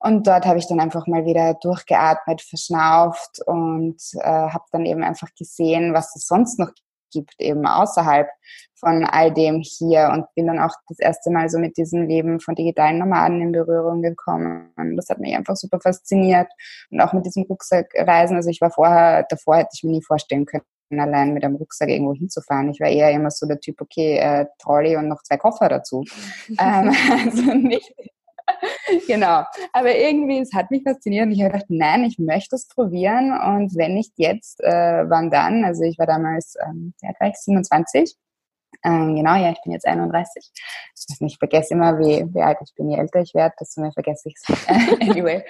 Und 0.02 0.26
dort 0.26 0.46
habe 0.46 0.58
ich 0.58 0.66
dann 0.66 0.80
einfach 0.80 1.06
mal 1.06 1.26
wieder 1.26 1.54
durchgeatmet, 1.54 2.40
verschnauft 2.40 3.40
und 3.46 3.98
äh, 4.14 4.48
habe 4.48 4.64
dann 4.72 4.86
eben 4.86 5.04
einfach 5.04 5.28
gesehen, 5.38 5.92
was 5.92 6.16
es 6.16 6.26
sonst 6.26 6.58
noch 6.58 6.70
gibt, 7.10 7.34
eben 7.38 7.66
außerhalb 7.66 8.28
von 8.80 9.04
all 9.04 9.32
dem 9.32 9.60
hier 9.60 10.10
und 10.12 10.26
bin 10.34 10.46
dann 10.46 10.58
auch 10.58 10.72
das 10.88 10.98
erste 10.98 11.30
Mal 11.30 11.48
so 11.48 11.58
mit 11.58 11.76
diesem 11.76 12.06
Leben 12.06 12.40
von 12.40 12.54
digitalen 12.54 12.98
Nomaden 12.98 13.40
in 13.40 13.52
Berührung 13.52 14.02
gekommen. 14.02 14.72
Das 14.96 15.08
hat 15.10 15.18
mich 15.18 15.36
einfach 15.36 15.56
super 15.56 15.80
fasziniert 15.80 16.48
und 16.90 17.00
auch 17.00 17.12
mit 17.12 17.26
diesem 17.26 17.44
Rucksackreisen. 17.44 18.36
Also 18.36 18.48
ich 18.48 18.60
war 18.60 18.70
vorher, 18.70 19.26
davor 19.28 19.56
hätte 19.56 19.70
ich 19.74 19.84
mir 19.84 19.92
nie 19.92 20.02
vorstellen 20.02 20.46
können, 20.46 20.64
allein 20.98 21.34
mit 21.34 21.44
einem 21.44 21.56
Rucksack 21.56 21.88
irgendwo 21.88 22.14
hinzufahren. 22.14 22.70
Ich 22.70 22.80
war 22.80 22.88
eher 22.88 23.10
immer 23.10 23.30
so 23.30 23.46
der 23.46 23.60
Typ, 23.60 23.80
okay, 23.80 24.16
äh, 24.16 24.46
Trolley 24.58 24.96
und 24.96 25.08
noch 25.08 25.22
zwei 25.22 25.36
Koffer 25.36 25.68
dazu. 25.68 26.04
ähm, 26.58 26.92
also 27.24 27.54
nicht, 27.54 27.94
genau. 29.06 29.44
Aber 29.72 29.94
irgendwie, 29.94 30.38
es 30.40 30.52
hat 30.52 30.70
mich 30.70 30.82
fasziniert 30.82 31.26
und 31.26 31.32
ich 31.32 31.40
habe 31.42 31.52
gedacht, 31.52 31.66
nein, 31.68 32.04
ich 32.04 32.18
möchte 32.18 32.56
es 32.56 32.68
probieren 32.68 33.32
und 33.32 33.76
wenn 33.76 33.94
nicht 33.94 34.12
jetzt, 34.16 34.60
äh, 34.62 35.04
wann 35.08 35.30
dann? 35.30 35.64
Also 35.64 35.84
ich 35.84 35.98
war 35.98 36.06
damals, 36.06 36.56
ähm, 36.64 36.94
ja, 37.02 37.10
war 37.18 37.28
ich 37.28 37.36
27. 37.36 38.16
Ähm, 38.84 39.16
genau, 39.16 39.34
ja, 39.34 39.50
ich 39.50 39.60
bin 39.62 39.72
jetzt 39.72 39.86
31. 39.86 40.50
Ich 41.20 41.38
vergesse 41.38 41.74
immer, 41.74 41.98
wie, 41.98 42.24
wie 42.32 42.42
alt 42.42 42.58
ich 42.62 42.74
bin. 42.74 42.88
Je 42.88 42.98
älter 42.98 43.20
ich 43.20 43.34
werde, 43.34 43.54
desto 43.60 43.80
mehr 43.80 43.92
vergesse 43.92 44.28
ich 44.28 44.34
es. 44.36 44.68
anyway. 45.00 45.44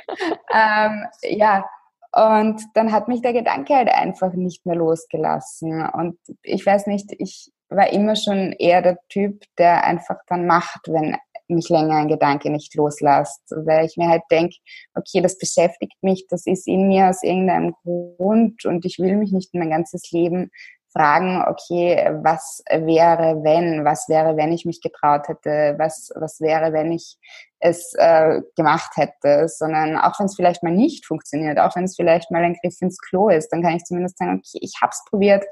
ähm, 0.53 1.06
ja, 1.23 1.64
und 2.12 2.61
dann 2.75 2.91
hat 2.91 3.08
mich 3.08 3.23
der 3.23 3.32
Gedanke 3.32 3.75
halt 3.76 3.88
einfach 3.88 4.32
nicht 4.32 4.67
mehr 4.67 4.75
losgelassen. 4.75 5.87
Und 5.91 6.19
ich 6.43 6.67
weiß 6.67 6.87
nicht, 6.88 7.14
ich 7.19 7.53
war 7.69 7.93
immer 7.93 8.17
schon 8.17 8.53
eher 8.53 8.82
der 8.82 8.99
Typ, 9.08 9.44
der 9.58 9.85
einfach 9.85 10.17
dann 10.26 10.46
macht, 10.46 10.88
wenn 10.88 11.17
mich 11.50 11.69
länger 11.69 11.97
ein 11.97 12.08
Gedanke 12.08 12.50
nicht 12.50 12.75
loslässt, 12.75 13.43
weil 13.50 13.87
ich 13.87 13.97
mir 13.97 14.08
halt 14.08 14.23
denke, 14.31 14.56
okay, 14.94 15.20
das 15.20 15.38
beschäftigt 15.38 15.97
mich, 16.02 16.26
das 16.29 16.47
ist 16.47 16.67
in 16.67 16.88
mir 16.88 17.08
aus 17.08 17.23
irgendeinem 17.23 17.75
Grund 17.82 18.64
und 18.64 18.85
ich 18.85 18.99
will 18.99 19.17
mich 19.17 19.32
nicht 19.32 19.55
mein 19.55 19.70
ganzes 19.70 20.11
Leben 20.11 20.50
fragen, 20.93 21.44
okay, 21.47 22.19
was 22.23 22.62
wäre, 22.69 23.43
wenn, 23.44 23.85
was 23.85 24.08
wäre, 24.08 24.37
wenn 24.37 24.52
ich 24.52 24.64
mich 24.64 24.81
getraut 24.81 25.29
hätte, 25.29 25.76
was, 25.79 26.11
was 26.17 26.41
wäre, 26.41 26.73
wenn 26.73 26.93
ich 26.93 27.17
es 27.61 27.94
äh, 27.96 28.41
gemacht 28.56 28.93
hätte, 28.96 29.49
sondern 29.49 29.96
auch 29.96 30.19
wenn 30.19 30.26
es 30.26 30.35
vielleicht 30.35 30.62
mal 30.62 30.73
nicht 30.73 31.06
funktioniert, 31.06 31.58
auch 31.58 31.76
wenn 31.76 31.85
es 31.85 31.96
vielleicht 31.96 32.31
mal 32.31 32.43
ein 32.43 32.56
Griff 32.61 32.76
ins 32.81 32.99
Klo 32.99 33.29
ist, 33.29 33.50
dann 33.50 33.62
kann 33.62 33.76
ich 33.76 33.85
zumindest 33.85 34.19
sagen, 34.19 34.32
okay, 34.38 34.58
ich 34.62 34.75
habe 34.82 34.91
es 34.91 35.05
probiert, 35.08 35.44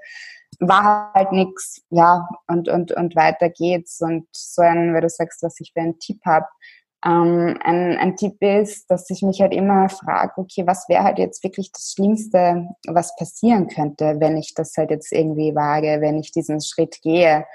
war 0.60 1.12
halt 1.14 1.32
nichts, 1.32 1.82
ja, 1.90 2.28
und, 2.48 2.68
und, 2.68 2.92
und 2.92 3.14
weiter 3.16 3.48
geht's. 3.48 4.00
Und 4.00 4.26
so 4.32 4.62
ein, 4.62 4.94
wenn 4.94 5.00
du 5.00 5.08
sagst, 5.08 5.42
was 5.42 5.60
ich 5.60 5.72
für 5.72 5.80
einen 5.80 5.98
Tipp 5.98 6.20
habe, 6.24 6.46
ähm, 7.04 7.56
ein, 7.62 7.96
ein 7.96 8.16
Tipp 8.16 8.42
ist, 8.42 8.90
dass 8.90 9.08
ich 9.10 9.22
mich 9.22 9.40
halt 9.40 9.54
immer 9.54 9.88
frage, 9.88 10.32
okay, 10.36 10.66
was 10.66 10.88
wäre 10.88 11.04
halt 11.04 11.18
jetzt 11.18 11.44
wirklich 11.44 11.70
das 11.72 11.92
Schlimmste, 11.94 12.66
was 12.88 13.14
passieren 13.16 13.68
könnte, 13.68 14.16
wenn 14.18 14.36
ich 14.36 14.54
das 14.54 14.72
halt 14.76 14.90
jetzt 14.90 15.12
irgendwie 15.12 15.54
wage, 15.54 16.00
wenn 16.00 16.18
ich 16.18 16.32
diesen 16.32 16.60
Schritt 16.60 17.00
gehe. 17.02 17.46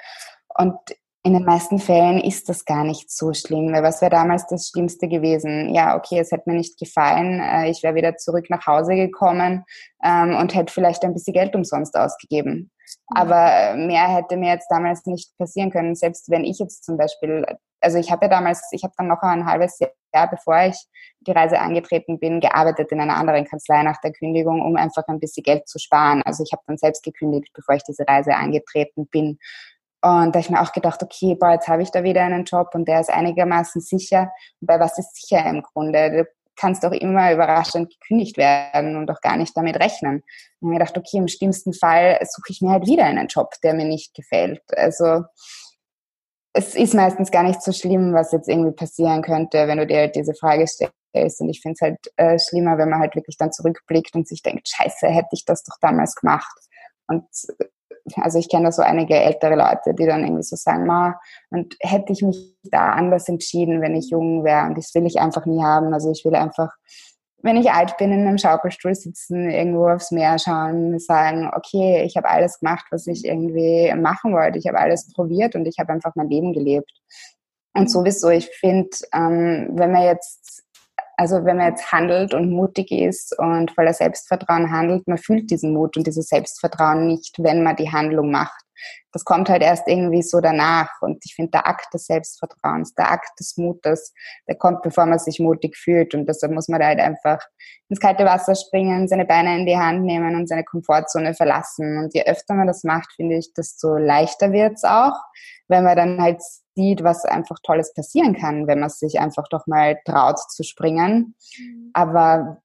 Und 0.55 0.77
in 1.25 1.33
den 1.33 1.45
meisten 1.45 1.79
Fällen 1.79 2.19
ist 2.19 2.49
das 2.49 2.65
gar 2.65 2.83
nicht 2.83 3.09
so 3.09 3.33
schlimm, 3.33 3.71
weil 3.71 3.81
was 3.81 4.01
wäre 4.01 4.11
damals 4.11 4.45
das 4.47 4.67
Schlimmste 4.67 5.07
gewesen? 5.07 5.73
Ja, 5.73 5.95
okay, 5.95 6.19
es 6.19 6.31
hätte 6.31 6.49
mir 6.49 6.57
nicht 6.57 6.77
gefallen, 6.77 7.39
äh, 7.39 7.69
ich 7.69 7.81
wäre 7.81 7.95
wieder 7.95 8.17
zurück 8.17 8.49
nach 8.49 8.67
Hause 8.67 8.95
gekommen 8.95 9.63
ähm, 10.03 10.35
und 10.35 10.53
hätte 10.53 10.73
vielleicht 10.73 11.03
ein 11.03 11.13
bisschen 11.13 11.33
Geld 11.33 11.55
umsonst 11.55 11.95
ausgegeben. 11.95 12.71
Mhm. 13.09 13.17
Aber 13.17 13.75
mehr 13.77 14.09
hätte 14.09 14.35
mir 14.35 14.51
jetzt 14.51 14.67
damals 14.69 15.05
nicht 15.05 15.31
passieren 15.37 15.71
können, 15.71 15.95
selbst 15.95 16.29
wenn 16.29 16.43
ich 16.43 16.59
jetzt 16.59 16.83
zum 16.83 16.97
Beispiel, 16.97 17.45
also 17.79 17.97
ich 17.97 18.11
habe 18.11 18.25
ja 18.25 18.29
damals, 18.29 18.67
ich 18.71 18.83
habe 18.83 18.93
dann 18.97 19.07
noch 19.07 19.21
ein 19.21 19.45
halbes 19.45 19.79
Jahr, 19.79 20.29
bevor 20.29 20.59
ich 20.65 20.75
die 21.21 21.31
Reise 21.31 21.57
angetreten 21.59 22.19
bin, 22.19 22.41
gearbeitet 22.41 22.91
in 22.91 22.99
einer 22.99 23.15
anderen 23.15 23.45
Kanzlei 23.45 23.81
nach 23.83 24.01
der 24.01 24.11
Kündigung, 24.11 24.61
um 24.61 24.75
einfach 24.75 25.03
ein 25.07 25.21
bisschen 25.21 25.43
Geld 25.43 25.69
zu 25.69 25.79
sparen. 25.79 26.21
Also 26.23 26.43
ich 26.43 26.51
habe 26.51 26.63
dann 26.67 26.77
selbst 26.77 27.01
gekündigt, 27.01 27.51
bevor 27.53 27.75
ich 27.75 27.83
diese 27.83 28.05
Reise 28.05 28.35
angetreten 28.35 29.07
bin. 29.07 29.39
Und 30.03 30.09
da 30.09 30.25
habe 30.33 30.39
ich 30.39 30.49
mir 30.49 30.61
auch 30.61 30.73
gedacht, 30.73 31.01
okay, 31.01 31.37
boah, 31.39 31.53
jetzt 31.53 31.69
habe 31.69 31.81
ich 31.81 31.89
da 31.89 32.03
wieder 32.03 32.23
einen 32.23 32.43
Job 32.43 32.71
und 32.73 32.89
der 32.89 32.99
ist 32.99 33.09
einigermaßen 33.09 33.79
sicher. 33.79 34.33
Bei 34.59 34.77
was 34.77 34.97
ist 34.97 35.15
sicher 35.15 35.45
im 35.45 35.61
Grunde? 35.61 36.11
Du 36.11 36.27
kannst 36.57 36.85
auch 36.85 36.91
immer 36.91 37.31
überraschend 37.31 37.89
gekündigt 37.89 38.35
werden 38.35 38.97
und 38.97 39.09
auch 39.09 39.21
gar 39.21 39.37
nicht 39.37 39.55
damit 39.55 39.77
rechnen. 39.79 40.21
Und 40.59 40.69
mir 40.69 40.79
gedacht, 40.79 40.97
okay, 40.97 41.19
im 41.19 41.29
schlimmsten 41.29 41.73
Fall 41.73 42.19
suche 42.29 42.49
ich 42.49 42.59
mir 42.59 42.71
halt 42.71 42.85
wieder 42.85 43.05
einen 43.05 43.27
Job, 43.27 43.53
der 43.63 43.75
mir 43.75 43.85
nicht 43.85 44.13
gefällt. 44.13 44.61
Also 44.75 45.23
es 46.51 46.75
ist 46.75 46.93
meistens 46.93 47.31
gar 47.31 47.43
nicht 47.43 47.61
so 47.61 47.71
schlimm, 47.71 48.13
was 48.13 48.33
jetzt 48.33 48.49
irgendwie 48.49 48.75
passieren 48.75 49.21
könnte, 49.21 49.69
wenn 49.69 49.77
du 49.77 49.87
dir 49.87 49.99
halt 49.99 50.15
diese 50.17 50.33
Frage 50.33 50.67
stellst. 50.67 51.39
Und 51.39 51.49
ich 51.49 51.61
finde 51.61 51.75
es 51.75 51.81
halt 51.81 51.99
äh, 52.17 52.37
schlimmer, 52.37 52.77
wenn 52.77 52.89
man 52.89 52.99
halt 52.99 53.15
wirklich 53.15 53.37
dann 53.37 53.53
zurückblickt 53.53 54.15
und 54.15 54.27
sich 54.27 54.41
denkt, 54.41 54.67
scheiße, 54.67 55.07
hätte 55.07 55.29
ich 55.31 55.45
das 55.45 55.63
doch 55.63 55.77
damals 55.79 56.15
gemacht. 56.15 56.59
Und 57.07 57.25
also 58.17 58.37
ich 58.37 58.49
kenne 58.49 58.65
da 58.65 58.71
so 58.71 58.81
einige 58.81 59.15
ältere 59.15 59.55
Leute, 59.55 59.93
die 59.93 60.05
dann 60.05 60.23
irgendwie 60.23 60.43
so 60.43 60.55
sagen, 60.55 60.85
ma, 60.85 61.19
und 61.49 61.75
hätte 61.79 62.11
ich 62.11 62.21
mich 62.21 62.55
da 62.63 62.91
anders 62.91 63.29
entschieden, 63.29 63.81
wenn 63.81 63.95
ich 63.95 64.09
jung 64.09 64.43
wäre 64.43 64.65
und 64.67 64.77
das 64.77 64.93
will 64.93 65.05
ich 65.05 65.19
einfach 65.19 65.45
nie 65.45 65.63
haben. 65.63 65.93
Also 65.93 66.11
ich 66.11 66.25
will 66.25 66.35
einfach, 66.35 66.73
wenn 67.41 67.57
ich 67.57 67.71
alt 67.71 67.97
bin, 67.97 68.11
in 68.11 68.27
einem 68.27 68.37
Schaukelstuhl 68.37 68.95
sitzen, 68.95 69.49
irgendwo 69.49 69.87
aufs 69.87 70.11
Meer 70.11 70.37
schauen, 70.37 70.99
sagen, 70.99 71.49
okay, 71.55 72.03
ich 72.03 72.17
habe 72.17 72.29
alles 72.29 72.59
gemacht, 72.59 72.85
was 72.91 73.07
ich 73.07 73.25
irgendwie 73.25 73.93
machen 73.95 74.33
wollte. 74.33 74.59
Ich 74.59 74.67
habe 74.67 74.79
alles 74.79 75.11
probiert 75.13 75.55
und 75.55 75.65
ich 75.65 75.77
habe 75.79 75.93
einfach 75.93 76.13
mein 76.15 76.29
Leben 76.29 76.53
gelebt. 76.53 76.91
Und 77.73 77.89
sowieso, 77.89 78.29
ich 78.29 78.49
finde, 78.49 78.89
ähm, 79.13 79.69
wenn 79.73 79.91
man 79.91 80.03
jetzt 80.03 80.62
also 81.17 81.45
wenn 81.45 81.57
man 81.57 81.69
jetzt 81.69 81.91
handelt 81.91 82.33
und 82.33 82.51
mutig 82.51 82.91
ist 82.91 83.37
und 83.37 83.71
voller 83.71 83.93
Selbstvertrauen 83.93 84.71
handelt, 84.71 85.07
man 85.07 85.17
fühlt 85.17 85.51
diesen 85.51 85.73
Mut 85.73 85.95
und 85.97 86.07
dieses 86.07 86.27
Selbstvertrauen 86.27 87.07
nicht, 87.07 87.35
wenn 87.39 87.63
man 87.63 87.75
die 87.75 87.91
Handlung 87.91 88.31
macht. 88.31 88.63
Das 89.11 89.23
kommt 89.23 89.49
halt 89.49 89.61
erst 89.61 89.87
irgendwie 89.87 90.23
so 90.23 90.41
danach. 90.41 90.89
Und 91.01 91.23
ich 91.25 91.35
finde, 91.35 91.51
der 91.51 91.67
Akt 91.67 91.93
des 91.93 92.07
Selbstvertrauens, 92.07 92.95
der 92.95 93.11
Akt 93.11 93.39
des 93.39 93.57
Mutes, 93.57 94.13
der 94.47 94.55
kommt, 94.55 94.81
bevor 94.81 95.05
man 95.05 95.19
sich 95.19 95.39
mutig 95.39 95.77
fühlt. 95.77 96.15
Und 96.15 96.25
deshalb 96.27 96.51
muss 96.51 96.67
man 96.67 96.79
da 96.79 96.87
halt 96.87 96.99
einfach 96.99 97.39
ins 97.89 97.99
kalte 97.99 98.25
Wasser 98.25 98.55
springen, 98.55 99.07
seine 99.07 99.25
Beine 99.25 99.57
in 99.57 99.65
die 99.65 99.77
Hand 99.77 100.03
nehmen 100.03 100.35
und 100.35 100.49
seine 100.49 100.63
Komfortzone 100.63 101.33
verlassen. 101.33 101.99
Und 101.99 102.13
je 102.13 102.23
öfter 102.25 102.55
man 102.55 102.67
das 102.67 102.83
macht, 102.83 103.13
finde 103.15 103.37
ich, 103.37 103.53
desto 103.53 103.97
leichter 103.97 104.51
wird's 104.51 104.83
auch, 104.83 105.15
wenn 105.67 105.83
man 105.83 105.95
dann 105.95 106.21
halt 106.21 106.41
sieht, 106.75 107.03
was 107.03 107.25
einfach 107.25 107.57
Tolles 107.63 107.93
passieren 107.93 108.35
kann, 108.35 108.67
wenn 108.67 108.79
man 108.79 108.89
sich 108.89 109.19
einfach 109.19 109.47
doch 109.49 109.67
mal 109.67 109.99
traut 110.05 110.39
zu 110.51 110.63
springen. 110.63 111.35
Mhm. 111.57 111.89
Aber 111.93 112.61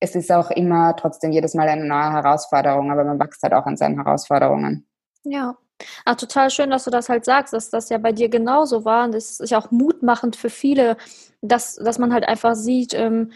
es 0.00 0.14
ist 0.14 0.30
auch 0.30 0.50
immer 0.50 0.94
trotzdem 0.96 1.32
jedes 1.32 1.54
Mal 1.54 1.68
eine 1.68 1.84
neue 1.84 2.12
Herausforderung, 2.12 2.90
aber 2.90 3.04
man 3.04 3.18
wächst 3.18 3.42
halt 3.42 3.54
auch 3.54 3.66
an 3.66 3.76
seinen 3.76 3.96
Herausforderungen. 3.96 4.86
Ja. 5.24 5.56
Ach, 6.04 6.14
total 6.14 6.50
schön, 6.50 6.70
dass 6.70 6.84
du 6.84 6.90
das 6.90 7.08
halt 7.08 7.24
sagst, 7.24 7.52
dass 7.52 7.68
das 7.68 7.88
ja 7.88 7.98
bei 7.98 8.12
dir 8.12 8.28
genauso 8.28 8.84
war. 8.84 9.06
Und 9.06 9.14
das 9.14 9.40
ist 9.40 9.50
ja 9.50 9.58
auch 9.58 9.70
mutmachend 9.70 10.36
für 10.36 10.50
viele, 10.50 10.96
dass, 11.42 11.76
dass 11.76 11.98
man 11.98 12.12
halt 12.12 12.28
einfach 12.28 12.54
sieht, 12.54 12.94
ähm, 12.94 13.32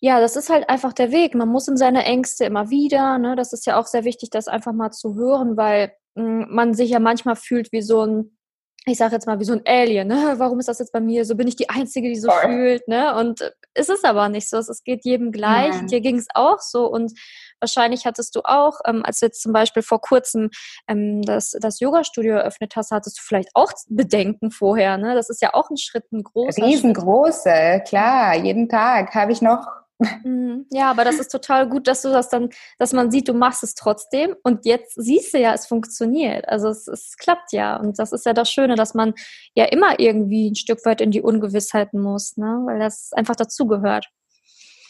ja, 0.00 0.18
das 0.20 0.36
ist 0.36 0.48
halt 0.48 0.70
einfach 0.70 0.94
der 0.94 1.12
Weg. 1.12 1.34
Man 1.34 1.48
muss 1.48 1.68
in 1.68 1.76
seine 1.76 2.04
Ängste 2.04 2.46
immer 2.46 2.70
wieder, 2.70 3.18
ne? 3.18 3.36
Das 3.36 3.52
ist 3.52 3.66
ja 3.66 3.78
auch 3.78 3.86
sehr 3.86 4.04
wichtig, 4.04 4.30
das 4.30 4.48
einfach 4.48 4.72
mal 4.72 4.90
zu 4.92 5.14
hören, 5.14 5.58
weil 5.58 5.92
mh, 6.14 6.24
hm, 6.24 6.46
man 6.54 6.74
sich 6.74 6.90
ja 6.90 6.98
manchmal 7.00 7.36
fühlt 7.36 7.70
wie 7.72 7.82
so 7.82 8.06
ein 8.06 8.36
ich 8.90 8.98
sage 8.98 9.14
jetzt 9.14 9.26
mal, 9.26 9.38
wie 9.40 9.44
so 9.44 9.52
ein 9.52 9.62
Alien, 9.66 10.08
ne? 10.08 10.34
Warum 10.36 10.58
ist 10.58 10.68
das 10.68 10.78
jetzt 10.78 10.92
bei 10.92 11.00
mir 11.00 11.24
so? 11.24 11.34
Bin 11.34 11.48
ich 11.48 11.56
die 11.56 11.70
Einzige, 11.70 12.08
die 12.08 12.18
so 12.18 12.30
Voll. 12.30 12.42
fühlt, 12.42 12.88
ne? 12.88 13.14
Und 13.16 13.52
es 13.74 13.88
ist 13.88 14.04
aber 14.04 14.28
nicht 14.28 14.48
so. 14.48 14.58
Es 14.58 14.82
geht 14.84 15.04
jedem 15.04 15.32
gleich. 15.32 15.74
Nein. 15.74 15.86
Dir 15.86 16.00
ging 16.00 16.16
es 16.16 16.26
auch 16.34 16.58
so. 16.60 16.86
Und 16.86 17.12
wahrscheinlich 17.60 18.06
hattest 18.06 18.34
du 18.36 18.40
auch, 18.44 18.80
ähm, 18.86 19.02
als 19.04 19.20
du 19.20 19.26
jetzt 19.26 19.42
zum 19.42 19.52
Beispiel 19.52 19.82
vor 19.82 20.00
kurzem 20.00 20.50
ähm, 20.88 21.22
das, 21.22 21.56
das 21.60 21.80
Yoga-Studio 21.80 22.34
eröffnet 22.34 22.74
hast, 22.76 22.90
hattest 22.90 23.18
du 23.18 23.22
vielleicht 23.22 23.50
auch 23.54 23.72
Bedenken 23.88 24.50
vorher, 24.50 24.98
ne? 24.98 25.14
Das 25.14 25.30
ist 25.30 25.42
ja 25.42 25.54
auch 25.54 25.70
ein 25.70 25.76
Schritt, 25.76 26.10
ein 26.12 26.22
großer 26.22 26.62
Riesengroße, 26.64 27.50
Schritt. 27.50 27.88
klar. 27.88 28.36
Jeden 28.36 28.68
Tag 28.68 29.14
habe 29.14 29.32
ich 29.32 29.40
noch. 29.40 29.79
Ja, 30.70 30.90
aber 30.90 31.04
das 31.04 31.18
ist 31.18 31.30
total 31.30 31.68
gut, 31.68 31.86
dass 31.86 32.02
du 32.02 32.08
das 32.10 32.28
dann, 32.28 32.50
dass 32.78 32.92
man 32.92 33.10
sieht, 33.10 33.28
du 33.28 33.34
machst 33.34 33.62
es 33.62 33.74
trotzdem 33.74 34.34
und 34.42 34.64
jetzt 34.64 34.94
siehst 34.96 35.34
du 35.34 35.38
ja, 35.38 35.52
es 35.52 35.66
funktioniert. 35.66 36.48
Also 36.48 36.68
es, 36.68 36.88
es 36.88 37.16
klappt 37.18 37.52
ja 37.52 37.76
und 37.76 37.98
das 37.98 38.12
ist 38.12 38.24
ja 38.24 38.32
das 38.32 38.50
Schöne, 38.50 38.76
dass 38.76 38.94
man 38.94 39.14
ja 39.54 39.66
immer 39.66 40.00
irgendwie 40.00 40.50
ein 40.50 40.54
Stück 40.54 40.84
weit 40.86 41.00
in 41.00 41.10
die 41.10 41.20
Ungewissheiten 41.20 42.00
muss, 42.00 42.36
ne? 42.36 42.62
weil 42.64 42.78
das 42.78 43.12
einfach 43.12 43.36
dazugehört. 43.36 44.06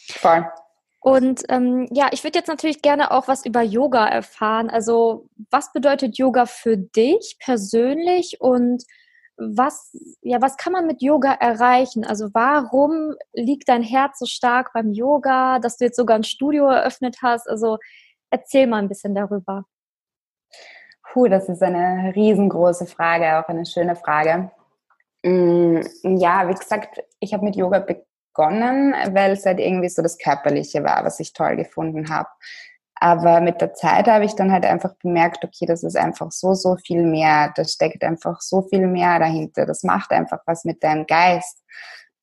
Voll. 0.09 0.47
Und 1.01 1.43
ähm, 1.49 1.89
ja, 1.91 2.11
ich 2.13 2.25
würde 2.25 2.39
jetzt 2.39 2.49
natürlich 2.49 2.83
gerne 2.83 3.11
auch 3.11 3.27
was 3.27 3.47
über 3.47 3.63
Yoga 3.63 4.07
erfahren. 4.07 4.69
Also 4.69 5.29
was 5.51 5.73
bedeutet 5.73 6.19
Yoga 6.19 6.45
für 6.47 6.77
dich 6.77 7.39
persönlich 7.41 8.37
und 8.41 8.85
was, 9.41 9.91
ja, 10.21 10.41
was 10.43 10.57
kann 10.59 10.73
man 10.73 10.87
mit 10.87 11.03
Yoga 11.03 11.33
erreichen? 11.33 12.05
Also 12.05 12.29
warum 12.35 13.15
liegt 13.33 13.69
dein 13.69 13.83
Herz 13.83 14.19
so 14.19 14.27
stark 14.27 14.73
beim 14.75 14.93
Yoga, 14.93 15.59
dass 15.59 15.79
du 15.79 15.87
jetzt 15.87 15.97
sogar 15.97 16.17
ein 16.17 16.25
Studio 16.25 16.67
eröffnet 16.67 17.17
hast? 17.23 17.49
Also 17.49 17.79
erzähl 18.31 18.67
mal 18.67 18.79
ein 18.79 18.89
bisschen 18.89 19.15
darüber. 19.15 19.65
Puh, 21.13 21.27
das 21.29 21.49
ist 21.49 21.63
eine 21.63 22.13
riesengroße 22.15 22.87
Frage, 22.87 23.39
auch 23.39 23.49
eine 23.49 23.67
schöne 23.67 23.97
Frage. 23.97 24.51
Mm, 25.25 25.81
ja, 26.03 26.49
wie 26.49 26.55
gesagt, 26.55 27.03
ich 27.19 27.33
habe 27.33 27.45
mit 27.45 27.57
Yoga 27.57 27.81
begonnen, 27.81 28.95
weil 29.15 29.33
es 29.33 29.47
halt 29.47 29.59
irgendwie 29.59 29.89
so 29.89 30.03
das 30.03 30.19
Körperliche 30.19 30.85
war, 30.85 31.05
was 31.05 31.19
ich 31.19 31.33
toll 31.33 31.57
gefunden 31.57 32.11
habe. 32.11 32.29
Aber 33.03 33.41
mit 33.41 33.63
der 33.63 33.73
Zeit 33.73 34.07
habe 34.09 34.27
ich 34.27 34.35
dann 34.35 34.53
halt 34.53 34.67
einfach 34.67 34.95
bemerkt, 35.03 35.43
okay, 35.43 35.65
das 35.65 35.83
ist 35.83 35.97
einfach 35.97 36.31
so, 36.31 36.53
so 36.53 36.77
viel 36.77 37.03
mehr. 37.03 37.51
Da 37.57 37.65
steckt 37.65 38.05
einfach 38.05 38.43
so 38.43 38.63
viel 38.63 38.87
mehr 38.87 39.19
dahinter. 39.19 39.65
Das 39.65 39.83
macht 39.83 40.11
einfach 40.11 40.41
was 40.45 40.65
mit 40.67 40.85
deinem 40.85 41.07
Geist. 41.07 41.65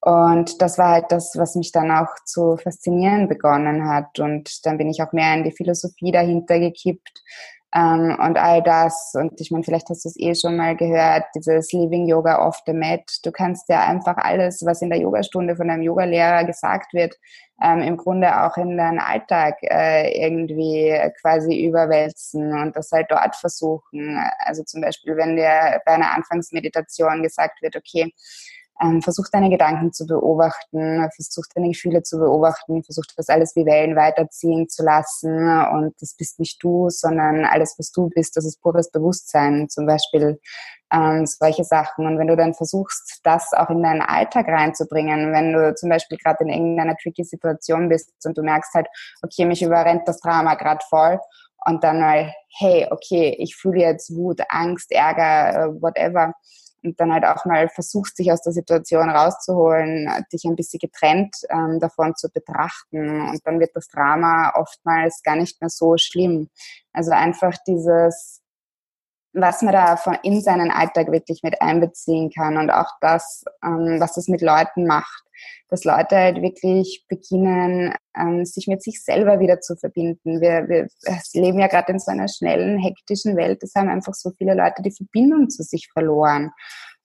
Und 0.02 0.62
das 0.62 0.78
war 0.78 0.90
halt 0.92 1.06
das, 1.10 1.36
was 1.36 1.56
mich 1.56 1.72
dann 1.72 1.90
auch 1.90 2.14
zu 2.26 2.58
faszinieren 2.58 3.28
begonnen 3.28 3.90
hat. 3.90 4.20
Und 4.20 4.66
dann 4.68 4.78
bin 4.78 4.88
ich 4.88 5.02
auch 5.02 5.14
mehr 5.14 5.34
in 5.34 5.44
die 5.44 5.52
Philosophie 5.52 6.12
dahinter 6.12 6.60
gekippt 6.60 7.24
ähm, 7.76 8.18
und 8.20 8.38
all 8.38 8.64
das. 8.64 9.14
Und 9.16 9.40
ich 9.42 9.52
meine, 9.52 9.64
vielleicht 9.64 9.90
hast 9.90 10.06
du 10.06 10.10
es 10.10 10.20
eh 10.20 10.34
schon 10.36 10.56
mal 10.56 10.76
gehört, 10.76 11.26
dieses 11.36 11.72
Living 11.74 12.08
Yoga 12.08 12.46
off 12.48 12.62
the 12.66 12.74
Mat. 12.74 13.04
Du 13.24 13.32
kannst 13.32 13.68
ja 13.70 13.82
einfach 13.82 14.18
alles, 14.18 14.66
was 14.66 14.82
in 14.82 14.90
der 14.90 15.00
Yogastunde 15.00 15.56
von 15.56 15.70
einem 15.70 15.84
Yogalehrer 15.84 16.46
gesagt 16.46 16.94
wird, 16.94 17.16
ähm, 17.62 17.82
im 17.82 17.98
Grunde 17.98 18.44
auch 18.44 18.56
in 18.58 18.78
deinen 18.78 19.00
Alltag 19.00 19.58
äh, 19.64 20.26
irgendwie 20.26 20.94
quasi 21.22 21.66
überwälzen 21.66 22.54
und 22.54 22.76
das 22.76 22.92
halt 22.92 23.08
dort 23.10 23.36
versuchen. 23.36 24.18
Also 24.40 24.64
zum 24.64 24.82
Beispiel, 24.82 25.18
wenn 25.18 25.36
dir 25.36 25.82
bei 25.86 25.94
einer 25.94 26.16
Anfangsmeditation 26.16 27.22
gesagt 27.22 27.62
wird, 27.62 27.76
okay, 27.76 28.14
ähm, 28.82 29.02
versuch 29.02 29.26
deine 29.32 29.50
Gedanken 29.50 29.92
zu 29.92 30.06
beobachten, 30.06 31.10
versuch 31.16 31.46
deine 31.56 31.70
Gefühle 31.70 32.04
zu 32.04 32.18
beobachten, 32.18 32.84
versuch 32.84 33.06
das 33.16 33.30
alles 33.30 33.56
wie 33.56 33.66
Wellen 33.66 33.96
weiterziehen 33.96 34.70
zu 34.70 34.84
lassen 34.84 35.62
und 35.72 35.94
das 36.00 36.16
bist 36.16 36.40
nicht 36.40 36.62
du, 36.64 36.90
sondern 36.90 37.46
alles, 37.46 37.76
was 37.78 37.92
du 37.92 38.10
bist, 38.10 38.38
das 38.38 38.46
ist 38.46 38.62
pures 38.62 38.92
Bewusstsein, 38.92 39.68
zum 39.70 39.86
Beispiel 39.86 40.40
ähm, 40.94 41.26
solche 41.26 41.64
Sachen. 41.64 42.06
Und 42.06 42.18
wenn 42.18 42.28
du 42.28 42.36
dann 42.36 42.54
versuchst, 42.54 43.22
das 43.24 43.54
auch 43.54 43.70
in 43.70 43.84
deinen 43.84 44.02
Alltag 44.02 44.48
reinzubringen, 44.48 45.34
wenn 45.34 45.54
du 45.54 45.76
zum 45.76 45.90
Beispiel 45.90 46.18
gerade 46.18 46.44
in 46.44 46.50
irgendeiner 46.50 46.96
tricky 46.96 47.24
Situation 47.24 47.90
bist 47.90 48.14
und 48.26 48.38
du 48.38 48.44
merkst 48.44 48.74
halt, 48.74 48.88
okay, 49.24 49.46
mich 49.46 49.62
überrennt 49.62 50.08
das 50.08 50.20
Drama 50.20 50.56
gerade 50.56 50.84
voll 50.90 51.20
und 51.66 51.84
dann 51.84 52.00
mal, 52.00 52.34
hey, 52.58 52.88
okay, 52.92 53.36
ich 53.40 53.56
fühle 53.56 53.82
jetzt 53.82 54.16
Wut, 54.16 54.42
Angst, 54.50 54.92
Ärger, 54.92 55.66
äh, 55.66 55.82
whatever 55.82 56.34
und 56.88 57.00
dann 57.00 57.14
halt 57.14 57.26
auch 57.26 57.46
mal 57.46 57.70
versuchst, 57.70 58.18
dich 58.18 58.32
aus 58.32 58.42
der 58.42 58.54
Situation 58.54 59.10
rauszuholen, 59.10 60.10
dich 60.32 60.46
ein 60.46 60.56
bisschen 60.56 60.80
getrennt 60.80 61.36
ähm, 61.50 61.80
davon 61.80 62.16
zu 62.16 62.30
betrachten. 62.30 63.30
Und 63.30 63.42
dann 63.46 63.60
wird 63.60 63.72
das 63.76 63.88
Drama 63.88 64.54
oftmals 64.56 65.22
gar 65.24 65.36
nicht 65.36 65.62
mehr 65.62 65.70
so 65.70 65.96
schlimm. 65.98 66.50
Also 66.94 67.12
einfach 67.12 67.54
dieses, 67.68 68.42
was 69.40 69.62
man 69.62 69.74
da 69.74 69.98
in 70.24 70.42
seinen 70.42 70.72
Alltag 70.72 71.12
wirklich 71.12 71.42
mit 71.44 71.62
einbeziehen 71.62 72.32
kann 72.32 72.58
und 72.58 72.70
auch 72.70 72.90
das, 73.02 73.44
ähm, 73.64 74.00
was 74.00 74.14
das 74.14 74.28
mit 74.28 74.42
Leuten 74.42 74.86
macht 74.86 75.24
dass 75.70 75.84
Leute 75.84 76.16
halt 76.16 76.42
wirklich 76.42 77.06
beginnen, 77.10 77.94
ähm, 78.18 78.46
sich 78.46 78.68
mit 78.68 78.82
sich 78.82 79.04
selber 79.04 79.40
wieder 79.40 79.60
zu 79.60 79.76
verbinden. 79.76 80.40
Wir, 80.40 80.68
wir 80.68 80.88
leben 81.34 81.60
ja 81.60 81.68
gerade 81.68 81.92
in 81.92 82.00
so 82.00 82.12
einer 82.12 82.28
schnellen, 82.28 82.80
hektischen 82.80 83.36
Welt. 83.36 83.62
Es 83.64 83.76
haben 83.76 83.90
einfach 83.90 84.14
so 84.14 84.32
viele 84.38 84.54
Leute 84.54 84.82
die 84.82 84.92
Verbindung 84.96 85.50
zu 85.50 85.64
sich 85.64 85.90
verloren. 85.92 86.52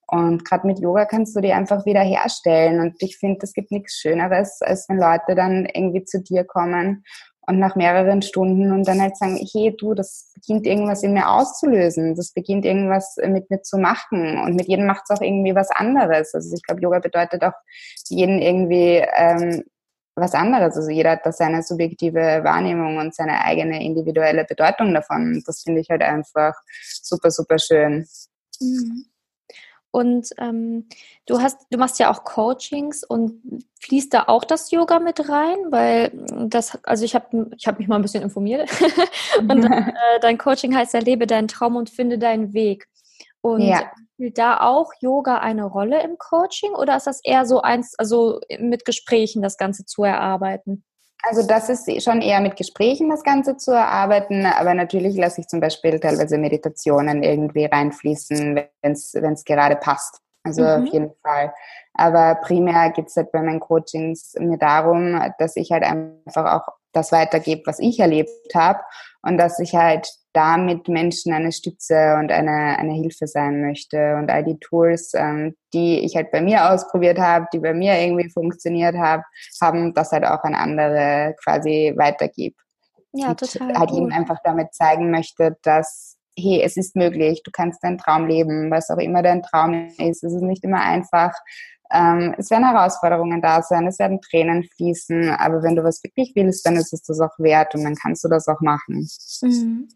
Und 0.07 0.45
gerade 0.45 0.67
mit 0.67 0.79
Yoga 0.79 1.07
kannst 1.07 1.35
du 1.35 1.41
die 1.41 1.53
einfach 1.53 1.87
wieder 1.87 2.03
herstellen. 2.03 2.81
Und 2.81 3.03
ich 3.03 3.17
finde, 3.17 3.39
es 3.43 3.55
gibt 3.55 3.71
nichts 3.71 3.95
Schöneres, 3.95 4.61
als 4.61 4.89
wenn 4.89 4.99
Leute 4.99 5.35
dann 5.35 5.67
irgendwie 5.67 6.05
zu 6.05 6.23
dir 6.23 6.45
kommen 6.45 7.05
und 7.53 7.59
nach 7.59 7.77
mehreren 7.77 8.23
Stunden 8.23 8.73
und 8.73 8.89
dann 8.89 9.01
halt 9.01 9.17
sagen, 9.17 9.37
hey 9.53 9.77
du, 9.77 9.93
das 9.93 10.33
beginnt 10.35 10.67
irgendwas 10.67 11.03
in 11.03 11.13
mir 11.13 11.29
auszulösen, 11.31 12.15
das 12.15 12.33
beginnt 12.33 12.65
irgendwas 12.65 13.17
mit 13.23 13.51
mir 13.51 13.61
zu 13.61 13.77
machen 13.77 14.39
und 14.39 14.57
mit 14.57 14.69
jedem 14.69 14.87
macht 14.87 15.03
es 15.07 15.17
auch 15.17 15.23
irgendwie 15.23 15.55
was 15.55 15.71
anderes. 15.71 16.33
Also 16.35 16.55
ich 16.55 16.63
glaube, 16.63 16.81
Yoga 16.81 16.99
bedeutet 16.99 17.45
auch 17.45 17.53
jeden 18.09 18.41
irgendwie 18.41 19.05
ähm, 19.15 19.63
was 20.15 20.35
anderes. 20.35 20.77
Also 20.77 20.91
jeder 20.91 21.13
hat 21.13 21.27
da 21.27 21.33
seine 21.33 21.63
subjektive 21.63 22.41
Wahrnehmung 22.43 22.97
und 22.97 23.15
seine 23.15 23.45
eigene 23.45 23.85
individuelle 23.85 24.45
Bedeutung 24.45 24.95
davon. 24.95 25.43
Das 25.47 25.63
finde 25.63 25.81
ich 25.81 25.91
halt 25.91 26.03
einfach 26.03 26.55
super, 27.03 27.31
super 27.31 27.59
schön. 27.59 28.07
Mhm. 28.61 29.12
Und 29.93 30.31
ähm, 30.39 30.89
du 31.27 31.41
hast, 31.41 31.67
du 31.71 31.77
machst 31.77 31.99
ja 31.99 32.11
auch 32.11 32.25
Coachings 32.25 33.05
und 33.05 33.63
fließt 33.81 34.13
da 34.13 34.25
auch 34.27 34.43
das 34.43 34.71
Yoga 34.71 34.99
mit 34.99 35.29
rein, 35.29 35.59
weil 35.71 36.11
das, 36.49 36.83
also 36.85 37.05
ich 37.05 37.15
habe, 37.15 37.51
ich 37.59 37.67
habe 37.67 37.79
mich 37.79 37.89
mal 37.89 37.97
ein 37.97 38.03
bisschen 38.03 38.23
informiert 38.23 38.71
und 39.39 39.65
äh, 39.71 39.93
dein 40.23 40.39
Coaching 40.39 40.75
heißt 40.75 40.95
Erlebe 40.95 41.27
deinen 41.27 41.47
Traum 41.47 41.77
und 41.77 41.91
finde 41.91 42.19
deinen 42.19 42.55
Weg. 42.55 42.89
Und 43.43 43.61
ja. 43.61 43.93
spielt 44.15 44.39
da 44.39 44.61
auch 44.61 44.93
Yoga 45.01 45.39
eine 45.39 45.65
Rolle 45.65 46.03
im 46.03 46.17
Coaching 46.17 46.73
oder 46.73 46.97
ist 46.97 47.07
das 47.07 47.23
eher 47.23 47.45
so 47.45 47.61
eins, 47.61 47.95
also 47.99 48.41
mit 48.59 48.87
Gesprächen 48.87 49.43
das 49.43 49.59
Ganze 49.59 49.85
zu 49.85 50.05
erarbeiten? 50.05 50.85
Also 51.23 51.47
das 51.47 51.69
ist 51.69 52.03
schon 52.03 52.21
eher 52.21 52.41
mit 52.41 52.57
Gesprächen 52.57 53.09
das 53.09 53.23
Ganze 53.23 53.57
zu 53.57 53.71
erarbeiten, 53.71 54.45
aber 54.45 54.75
natürlich 54.75 55.17
lasse 55.17 55.41
ich 55.41 55.47
zum 55.47 55.61
Beispiel 55.61 56.01
teilweise 56.01 56.37
Meditationen 56.37 57.23
irgendwie 57.23 57.65
reinfließen, 57.67 58.61
wenn 58.83 58.93
es 58.93 59.45
gerade 59.45 59.77
passt. 59.77 60.21
Also 60.45 60.63
mhm. 60.63 60.69
auf 60.69 60.93
jeden 60.93 61.13
Fall. 61.23 61.55
Aber 61.95 62.35
primär 62.43 62.91
geht 62.91 63.07
es 63.07 63.17
halt 63.17 63.31
bei 63.31 63.41
meinen 63.41 63.61
Coachings 63.61 64.35
mir 64.39 64.59
darum, 64.59 65.21
dass 65.39 65.57
ich 65.57 65.71
halt 65.71 65.85
einfach 65.85 66.53
auch 66.53 66.75
das 66.93 67.13
weitergebe, 67.13 67.63
was 67.67 67.79
ich 67.79 68.01
erlebt 68.01 68.55
habe 68.55 68.81
und 69.23 69.39
dass 69.39 69.59
ich 69.61 69.75
halt 69.75 70.09
damit 70.33 70.89
Menschen 70.89 71.33
eine 71.33 71.53
Stütze 71.53 72.17
und 72.19 72.33
eine, 72.33 72.79
eine 72.79 72.95
Hilfe 72.95 73.27
sein 73.27 73.61
möchte. 73.61 74.17
Und 74.17 74.31
all 74.31 74.45
die 74.45 74.59
Tools, 74.59 75.13
ähm, 75.15 75.55
die 75.75 76.01
ich 76.01 76.17
halt 76.17 76.31
bei 76.31 76.41
mir 76.41 76.71
ausprobiert 76.71 77.19
habe, 77.19 77.47
die 77.53 77.59
bei 77.59 77.75
mir 77.75 77.99
irgendwie 77.99 78.31
funktioniert 78.31 78.97
haben, 78.97 79.23
haben 79.61 79.95
das 79.95 80.13
halt 80.13 80.25
auch 80.25 80.43
an 80.45 80.55
andere 80.55 81.35
quasi 81.43 81.93
weitergib. 81.97 82.57
Ja, 83.13 83.31
und 83.31 83.41
total. 83.41 83.75
Halt 83.75 83.91
ihnen 83.91 84.13
einfach 84.13 84.39
damit 84.43 84.73
zeigen 84.75 85.11
möchte, 85.11 85.57
dass 85.63 86.17
hey, 86.37 86.63
es 86.63 86.77
ist 86.77 86.97
möglich, 86.97 87.43
du 87.43 87.51
kannst 87.51 87.85
deinen 87.85 87.99
Traum 87.99 88.27
leben, 88.27 88.71
was 88.71 88.91
auch 88.91 88.99
immer 88.99 89.23
dein 89.23 89.43
Traum 89.43 89.89
ist. 89.99 90.25
Es 90.25 90.33
ist 90.33 90.43
nicht 90.43 90.65
immer 90.65 90.83
einfach. 90.83 91.33
Ähm, 91.93 92.35
es 92.39 92.51
werden 92.51 92.69
Herausforderungen 92.69 93.43
da 93.43 93.63
sein, 93.63 93.87
es 93.87 93.99
werden 93.99 94.21
Tränen 94.21 94.65
fließen, 94.65 95.31
aber 95.31 95.63
wenn 95.63 95.77
du 95.77 95.85
was 95.85 96.03
wirklich 96.03 96.33
willst, 96.35 96.65
dann 96.65 96.77
ist 96.77 96.93
es 96.93 97.03
das 97.03 97.21
auch 97.21 97.39
wert 97.39 97.75
und 97.75 97.85
dann 97.85 97.95
kannst 97.95 98.25
du 98.25 98.29
das 98.29 98.49
auch 98.49 98.61
machen. 98.61 99.09
Mhm. 99.43 99.89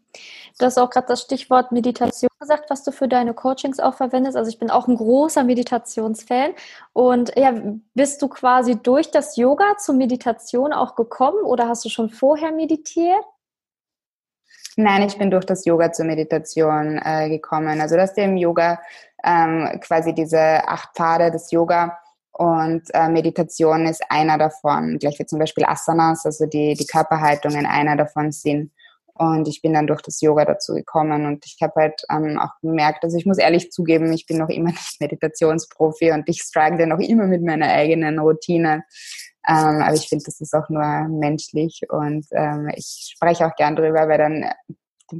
Du 0.59 0.65
hast 0.65 0.77
auch 0.77 0.89
gerade 0.89 1.07
das 1.07 1.21
Stichwort 1.21 1.71
Meditation 1.71 2.29
gesagt, 2.39 2.69
was 2.69 2.83
du 2.83 2.91
für 2.91 3.07
deine 3.07 3.33
Coachings 3.33 3.79
auch 3.79 3.95
verwendest. 3.95 4.37
Also 4.37 4.49
ich 4.49 4.59
bin 4.59 4.69
auch 4.69 4.87
ein 4.87 4.95
großer 4.95 5.43
Meditationsfan. 5.43 6.53
Und 6.93 7.33
ja, 7.35 7.53
bist 7.93 8.21
du 8.21 8.27
quasi 8.27 8.75
durch 8.75 9.11
das 9.11 9.35
Yoga 9.35 9.77
zur 9.77 9.95
Meditation 9.95 10.73
auch 10.73 10.95
gekommen 10.95 11.43
oder 11.43 11.67
hast 11.67 11.85
du 11.85 11.89
schon 11.89 12.09
vorher 12.09 12.51
meditiert? 12.51 13.23
Nein, 14.79 15.07
ich 15.07 15.17
bin 15.17 15.31
durch 15.31 15.45
das 15.45 15.65
Yoga 15.65 15.91
zur 15.91 16.05
Meditation 16.05 17.01
äh, 17.03 17.29
gekommen. 17.29 17.81
Also 17.81 17.95
dass 17.95 18.13
dir 18.13 18.25
im 18.25 18.37
Yoga 18.37 18.79
ähm, 19.27 19.79
quasi 19.81 20.13
diese 20.13 20.67
acht 20.67 20.95
Pfade 20.95 21.31
des 21.31 21.51
Yoga 21.51 21.97
und 22.31 22.83
äh, 22.93 23.09
Meditation 23.09 23.87
ist 23.87 24.03
einer 24.09 24.37
davon. 24.37 24.97
Gleich 24.99 25.19
wie 25.19 25.25
zum 25.25 25.39
Beispiel 25.39 25.65
Asanas, 25.65 26.25
also 26.25 26.45
die, 26.45 26.75
die 26.75 26.85
Körperhaltungen 26.85 27.65
einer 27.65 27.97
davon 27.97 28.31
sind. 28.31 28.71
Und 29.15 29.47
ich 29.47 29.63
bin 29.63 29.73
dann 29.73 29.87
durch 29.87 30.03
das 30.03 30.21
Yoga 30.21 30.45
dazu 30.45 30.75
gekommen 30.75 31.25
und 31.25 31.43
ich 31.43 31.57
habe 31.59 31.73
halt 31.75 32.03
ähm, 32.11 32.37
auch 32.37 32.51
gemerkt, 32.61 33.03
also 33.03 33.17
ich 33.17 33.25
muss 33.25 33.39
ehrlich 33.39 33.71
zugeben, 33.71 34.13
ich 34.13 34.27
bin 34.27 34.37
noch 34.37 34.49
immer 34.49 34.69
nicht 34.69 35.01
Meditationsprofi 35.01 36.11
und 36.11 36.29
ich 36.29 36.41
struggle 36.43 36.85
noch 36.85 36.99
immer 36.99 37.25
mit 37.25 37.41
meiner 37.41 37.67
eigenen 37.67 38.19
Routine. 38.19 38.83
Ähm, 39.47 39.81
aber 39.81 39.95
ich 39.95 40.07
finde, 40.07 40.25
das 40.25 40.39
ist 40.39 40.53
auch 40.53 40.69
nur 40.69 40.83
menschlich 41.09 41.81
und 41.89 42.27
ähm, 42.31 42.69
ich 42.75 43.13
spreche 43.15 43.47
auch 43.47 43.55
gern 43.55 43.75
drüber, 43.75 44.07
weil 44.07 44.17
dann 44.19 44.45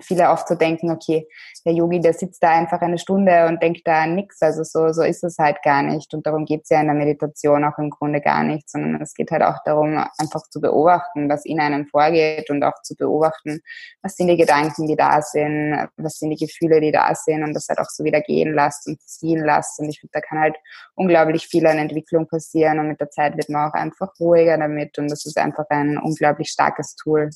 viele 0.01 0.29
oft 0.29 0.47
so 0.47 0.55
denken, 0.55 0.91
okay, 0.91 1.27
der 1.65 1.73
Yogi, 1.73 1.99
der 1.99 2.13
sitzt 2.13 2.41
da 2.43 2.49
einfach 2.49 2.81
eine 2.81 2.97
Stunde 2.97 3.47
und 3.47 3.61
denkt 3.61 3.81
da 3.85 4.03
an 4.03 4.15
nichts. 4.15 4.41
Also 4.41 4.63
so, 4.63 4.91
so 4.91 5.03
ist 5.03 5.23
es 5.23 5.37
halt 5.37 5.61
gar 5.63 5.81
nicht. 5.81 6.13
Und 6.13 6.25
darum 6.25 6.45
geht 6.45 6.63
es 6.63 6.69
ja 6.69 6.81
in 6.81 6.87
der 6.87 6.95
Meditation 6.95 7.63
auch 7.63 7.77
im 7.77 7.89
Grunde 7.89 8.21
gar 8.21 8.43
nicht, 8.43 8.69
sondern 8.69 9.01
es 9.01 9.13
geht 9.13 9.31
halt 9.31 9.43
auch 9.43 9.57
darum, 9.65 9.97
einfach 10.17 10.41
zu 10.49 10.61
beobachten, 10.61 11.29
was 11.29 11.45
in 11.45 11.59
einem 11.59 11.87
vorgeht 11.87 12.49
und 12.49 12.63
auch 12.63 12.81
zu 12.83 12.95
beobachten, 12.95 13.59
was 14.01 14.15
sind 14.15 14.27
die 14.27 14.37
Gedanken, 14.37 14.87
die 14.87 14.95
da 14.95 15.21
sind, 15.21 15.89
was 15.97 16.19
sind 16.19 16.31
die 16.31 16.45
Gefühle, 16.45 16.81
die 16.81 16.91
da 16.91 17.13
sind 17.15 17.43
und 17.43 17.53
das 17.53 17.67
halt 17.69 17.79
auch 17.79 17.89
so 17.89 18.03
wieder 18.03 18.21
gehen 18.21 18.53
lasst 18.53 18.87
und 18.87 19.01
ziehen 19.01 19.43
lasst. 19.43 19.79
Und 19.79 19.89
ich 19.89 19.99
finde, 19.99 20.11
da 20.13 20.21
kann 20.21 20.39
halt 20.39 20.55
unglaublich 20.95 21.47
viel 21.47 21.65
an 21.67 21.77
Entwicklung 21.77 22.27
passieren 22.27 22.79
und 22.79 22.87
mit 22.87 22.99
der 22.99 23.09
Zeit 23.09 23.37
wird 23.37 23.49
man 23.49 23.69
auch 23.69 23.73
einfach 23.73 24.11
ruhiger 24.19 24.57
damit 24.57 24.97
und 24.97 25.09
das 25.09 25.25
ist 25.25 25.37
einfach 25.37 25.65
ein 25.69 25.97
unglaublich 25.97 26.49
starkes 26.49 26.95
Tool. 26.95 27.29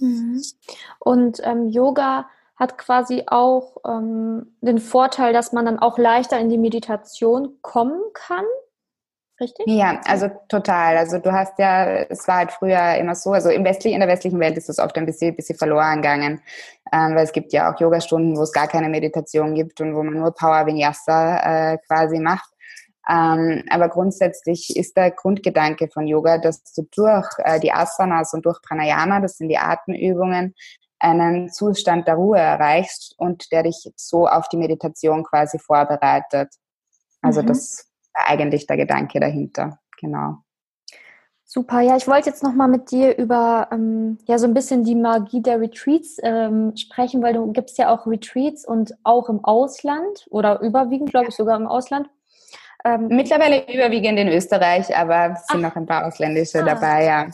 Mhm. 0.00 0.42
Und 0.98 1.40
ähm, 1.44 1.68
Yoga 1.68 2.28
hat 2.56 2.76
quasi 2.76 3.24
auch 3.26 3.78
ähm, 3.86 4.56
den 4.60 4.78
Vorteil, 4.78 5.32
dass 5.32 5.52
man 5.52 5.64
dann 5.64 5.78
auch 5.78 5.98
leichter 5.98 6.38
in 6.38 6.50
die 6.50 6.58
Meditation 6.58 7.58
kommen 7.62 8.02
kann. 8.12 8.44
Richtig? 9.40 9.66
Ja, 9.66 9.98
also 10.04 10.28
total. 10.48 10.98
Also 10.98 11.16
du 11.16 11.32
hast 11.32 11.58
ja, 11.58 11.86
es 11.86 12.28
war 12.28 12.36
halt 12.36 12.52
früher 12.52 12.96
immer 12.96 13.14
so, 13.14 13.32
also 13.32 13.48
im 13.48 13.64
westlichen, 13.64 13.94
in 13.94 14.00
der 14.00 14.08
westlichen 14.10 14.38
Welt 14.38 14.58
ist 14.58 14.68
das 14.68 14.78
oft 14.78 14.96
ein 14.98 15.06
bisschen, 15.06 15.34
bisschen 15.34 15.56
verloren 15.56 16.02
gegangen, 16.02 16.42
ähm, 16.92 17.14
weil 17.14 17.24
es 17.24 17.32
gibt 17.32 17.54
ja 17.54 17.72
auch 17.72 17.80
Yogastunden, 17.80 18.36
wo 18.36 18.42
es 18.42 18.52
gar 18.52 18.68
keine 18.68 18.90
Meditation 18.90 19.54
gibt 19.54 19.80
und 19.80 19.94
wo 19.94 20.02
man 20.02 20.14
nur 20.14 20.34
Power 20.34 20.66
Vinyasa 20.66 21.72
äh, 21.72 21.78
quasi 21.86 22.20
macht. 22.20 22.50
Ähm, 23.10 23.64
aber 23.70 23.88
grundsätzlich 23.88 24.76
ist 24.76 24.96
der 24.96 25.10
Grundgedanke 25.10 25.88
von 25.88 26.06
Yoga, 26.06 26.38
dass 26.38 26.62
du 26.74 26.86
durch 26.94 27.26
äh, 27.38 27.58
die 27.58 27.72
Asanas 27.72 28.34
und 28.34 28.46
durch 28.46 28.62
Pranayama, 28.62 29.20
das 29.20 29.38
sind 29.38 29.48
die 29.48 29.58
Atemübungen, 29.58 30.54
einen 31.00 31.50
Zustand 31.50 32.06
der 32.06 32.14
Ruhe 32.14 32.38
erreichst 32.38 33.14
und 33.18 33.50
der 33.50 33.64
dich 33.64 33.90
so 33.96 34.28
auf 34.28 34.48
die 34.48 34.58
Meditation 34.58 35.24
quasi 35.24 35.58
vorbereitet. 35.58 36.50
Also 37.20 37.42
mhm. 37.42 37.46
das 37.46 37.88
war 38.14 38.28
eigentlich 38.28 38.66
der 38.66 38.76
Gedanke 38.76 39.18
dahinter, 39.18 39.78
genau. 39.98 40.36
Super, 41.44 41.80
ja, 41.80 41.96
ich 41.96 42.06
wollte 42.06 42.30
jetzt 42.30 42.44
nochmal 42.44 42.68
mit 42.68 42.92
dir 42.92 43.18
über 43.18 43.66
ähm, 43.72 44.18
ja 44.26 44.38
so 44.38 44.46
ein 44.46 44.54
bisschen 44.54 44.84
die 44.84 44.94
Magie 44.94 45.42
der 45.42 45.60
Retreats 45.60 46.18
ähm, 46.22 46.76
sprechen, 46.76 47.24
weil 47.24 47.34
du 47.34 47.50
gibst 47.50 47.76
ja 47.76 47.92
auch 47.92 48.06
Retreats 48.06 48.64
und 48.64 48.94
auch 49.02 49.28
im 49.28 49.44
Ausland 49.44 50.28
oder 50.30 50.60
überwiegend, 50.60 51.10
glaube 51.10 51.30
ich, 51.30 51.34
sogar 51.34 51.56
im 51.56 51.66
Ausland. 51.66 52.08
Ähm, 52.84 53.08
Mittlerweile 53.08 53.72
überwiegend 53.72 54.18
in 54.18 54.28
Österreich, 54.28 54.96
aber 54.96 55.34
es 55.34 55.46
sind 55.46 55.64
ach, 55.64 55.70
noch 55.70 55.76
ein 55.76 55.86
paar 55.86 56.06
ausländische 56.06 56.60
ah, 56.62 56.64
dabei, 56.64 57.04
ja. 57.04 57.26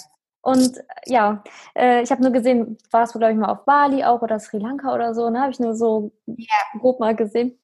Und 0.43 0.81
ja, 1.07 1.43
äh, 1.77 2.03
ich 2.03 2.11
habe 2.11 2.23
nur 2.23 2.31
gesehen, 2.31 2.79
warst 2.91 3.15
du, 3.15 3.19
glaube 3.19 3.33
ich, 3.33 3.39
mal 3.39 3.51
auf 3.51 3.65
Bali 3.65 4.05
auch 4.05 4.23
oder 4.23 4.39
Sri 4.39 4.59
Lanka 4.59 4.95
oder 4.95 5.15
so, 5.15 5.29
ne? 5.29 5.41
Habe 5.41 5.51
ich 5.51 5.59
nur 5.59 5.75
so 5.75 6.13
ja. 6.27 6.79
grob 6.79 7.01
mal 7.01 7.17
gesehen. 7.17 7.59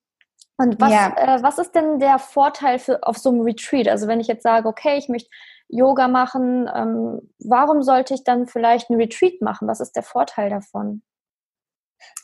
Und 0.56 0.80
was, 0.80 0.92
ja. 0.92 1.12
äh, 1.16 1.42
was 1.42 1.58
ist 1.58 1.74
denn 1.74 1.98
der 1.98 2.18
Vorteil 2.18 2.78
für, 2.78 3.02
auf 3.02 3.18
so 3.18 3.30
einem 3.30 3.42
Retreat? 3.42 3.88
Also 3.88 4.06
wenn 4.06 4.20
ich 4.20 4.26
jetzt 4.26 4.42
sage, 4.42 4.68
okay, 4.68 4.96
ich 4.96 5.08
möchte 5.08 5.30
Yoga 5.68 6.08
machen, 6.08 6.68
ähm, 6.74 7.32
warum 7.38 7.82
sollte 7.82 8.14
ich 8.14 8.24
dann 8.24 8.46
vielleicht 8.46 8.90
ein 8.90 8.96
Retreat 8.96 9.40
machen? 9.40 9.68
Was 9.68 9.80
ist 9.80 9.96
der 9.96 10.02
Vorteil 10.02 10.50
davon? 10.50 11.02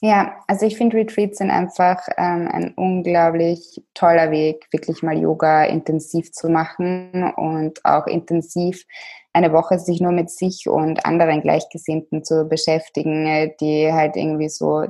Ja, 0.00 0.36
also 0.46 0.64
ich 0.64 0.76
finde 0.76 0.96
Retreats 0.96 1.38
sind 1.38 1.50
einfach 1.50 1.98
ähm, 2.16 2.48
ein 2.52 2.72
unglaublich 2.76 3.82
toller 3.94 4.30
Weg, 4.30 4.66
wirklich 4.70 5.02
mal 5.02 5.18
Yoga 5.18 5.64
intensiv 5.64 6.30
zu 6.32 6.48
machen 6.48 7.32
und 7.36 7.84
auch 7.84 8.06
intensiv 8.06 8.84
eine 9.32 9.52
Woche 9.52 9.78
sich 9.78 10.00
nur 10.00 10.12
mit 10.12 10.30
sich 10.30 10.68
und 10.68 11.04
anderen 11.04 11.42
Gleichgesinnten 11.42 12.24
zu 12.24 12.44
beschäftigen, 12.48 13.52
die 13.60 13.92
halt 13.92 14.16
irgendwie 14.16 14.48
so 14.48 14.86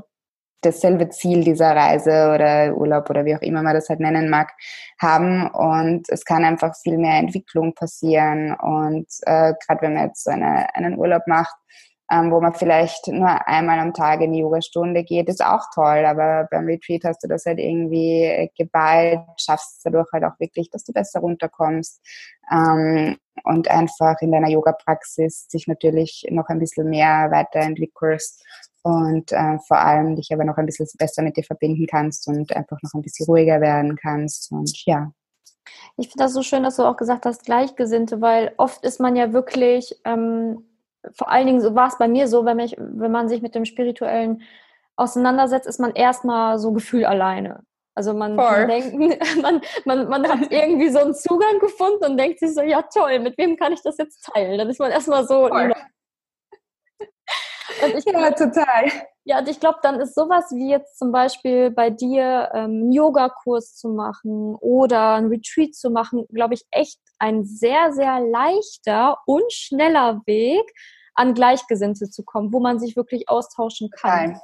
dasselbe 0.60 1.08
Ziel 1.08 1.44
dieser 1.44 1.74
Reise 1.74 2.32
oder 2.34 2.76
Urlaub 2.76 3.08
oder 3.10 3.24
wie 3.24 3.36
auch 3.36 3.42
immer 3.42 3.62
man 3.62 3.74
das 3.74 3.88
halt 3.88 4.00
nennen 4.00 4.28
mag, 4.28 4.52
haben. 5.00 5.48
Und 5.50 6.08
es 6.08 6.24
kann 6.24 6.44
einfach 6.44 6.74
viel 6.82 6.98
mehr 6.98 7.18
Entwicklung 7.18 7.74
passieren. 7.74 8.54
Und 8.54 9.06
äh, 9.22 9.54
gerade 9.66 9.82
wenn 9.82 9.94
man 9.94 10.08
jetzt 10.08 10.24
so 10.24 10.30
eine, 10.30 10.74
einen 10.74 10.98
Urlaub 10.98 11.26
macht, 11.26 11.54
ähm, 12.10 12.30
wo 12.30 12.40
man 12.40 12.54
vielleicht 12.54 13.06
nur 13.08 13.46
einmal 13.46 13.78
am 13.78 13.92
Tag 13.92 14.20
in 14.20 14.32
die 14.32 14.40
Yogastunde 14.40 15.04
geht, 15.04 15.28
ist 15.28 15.44
auch 15.44 15.64
toll. 15.74 16.04
Aber 16.06 16.48
beim 16.50 16.64
Retreat 16.64 17.04
hast 17.04 17.22
du 17.22 17.28
das 17.28 17.44
halt 17.44 17.58
irgendwie 17.58 18.50
geballt, 18.56 19.20
schaffst 19.38 19.80
dadurch 19.84 20.08
halt 20.12 20.24
auch 20.24 20.38
wirklich, 20.38 20.70
dass 20.70 20.84
du 20.84 20.92
besser 20.92 21.20
runterkommst 21.20 22.00
ähm, 22.50 23.16
und 23.44 23.70
einfach 23.70 24.16
in 24.20 24.32
deiner 24.32 24.48
Yoga-Praxis 24.48 25.46
sich 25.48 25.66
natürlich 25.66 26.26
noch 26.30 26.48
ein 26.48 26.58
bisschen 26.58 26.88
mehr 26.88 27.30
weiterentwickelst 27.30 28.42
und 28.82 29.32
äh, 29.32 29.58
vor 29.66 29.78
allem 29.78 30.16
dich 30.16 30.32
aber 30.32 30.44
noch 30.44 30.56
ein 30.56 30.66
bisschen 30.66 30.88
besser 30.98 31.22
mit 31.22 31.36
dir 31.36 31.44
verbinden 31.44 31.86
kannst 31.86 32.26
und 32.26 32.54
einfach 32.56 32.78
noch 32.82 32.94
ein 32.94 33.02
bisschen 33.02 33.26
ruhiger 33.26 33.60
werden 33.60 33.96
kannst 33.96 34.50
und 34.50 34.84
ja. 34.86 35.12
Ich 35.98 36.08
finde 36.08 36.24
das 36.24 36.32
so 36.32 36.42
schön, 36.42 36.62
dass 36.62 36.76
du 36.76 36.84
auch 36.84 36.96
gesagt 36.96 37.26
hast, 37.26 37.44
Gleichgesinnte, 37.44 38.22
weil 38.22 38.52
oft 38.56 38.84
ist 38.84 39.00
man 39.00 39.16
ja 39.16 39.34
wirklich 39.34 39.94
ähm, 40.04 40.64
vor 41.12 41.30
allen 41.30 41.46
Dingen 41.46 41.60
so 41.60 41.74
war 41.74 41.88
es 41.88 41.98
bei 41.98 42.08
mir 42.08 42.28
so, 42.28 42.44
wenn, 42.44 42.56
mich, 42.56 42.76
wenn 42.78 43.12
man 43.12 43.28
sich 43.28 43.42
mit 43.42 43.54
dem 43.54 43.64
Spirituellen 43.64 44.42
auseinandersetzt, 44.96 45.68
ist 45.68 45.80
man 45.80 45.92
erstmal 45.92 46.58
so 46.58 46.72
Gefühl 46.72 47.04
alleine. 47.04 47.62
Also 47.94 48.14
man, 48.14 48.36
man 48.36 48.68
denkt, 48.68 48.94
man, 49.42 49.60
man, 49.84 50.08
man 50.08 50.28
hat 50.28 50.38
irgendwie 50.52 50.88
so 50.88 51.00
einen 51.00 51.14
Zugang 51.14 51.58
gefunden 51.58 52.04
und 52.04 52.16
denkt 52.16 52.38
sich 52.38 52.54
so, 52.54 52.62
ja 52.62 52.82
toll, 52.82 53.18
mit 53.18 53.36
wem 53.38 53.56
kann 53.56 53.72
ich 53.72 53.82
das 53.82 53.98
jetzt 53.98 54.24
teilen? 54.32 54.58
Dann 54.58 54.68
ist 54.68 54.78
man 54.78 54.90
erstmal 54.90 55.26
so. 55.26 55.48
Ich, 57.96 58.04
ja, 58.04 58.30
total. 58.30 58.90
Ja, 59.24 59.40
und 59.40 59.48
ich 59.48 59.60
glaube, 59.60 59.78
dann 59.82 60.00
ist 60.00 60.14
sowas 60.14 60.46
wie 60.52 60.70
jetzt 60.70 60.98
zum 60.98 61.12
Beispiel 61.12 61.70
bei 61.70 61.90
dir 61.90 62.50
ähm, 62.54 62.64
einen 62.64 62.92
Yogakurs 62.92 63.74
zu 63.74 63.90
machen 63.90 64.54
oder 64.60 65.14
ein 65.14 65.26
Retreat 65.26 65.74
zu 65.74 65.90
machen, 65.90 66.26
glaube 66.32 66.54
ich, 66.54 66.64
echt 66.70 66.98
ein 67.18 67.44
sehr, 67.44 67.92
sehr 67.92 68.20
leichter 68.20 69.18
und 69.26 69.52
schneller 69.52 70.22
Weg, 70.26 70.72
an 71.14 71.34
Gleichgesinnte 71.34 72.08
zu 72.10 72.22
kommen, 72.24 72.52
wo 72.52 72.60
man 72.60 72.78
sich 72.78 72.94
wirklich 72.94 73.28
austauschen 73.28 73.90
kann. 73.90 74.34
Total. 74.34 74.42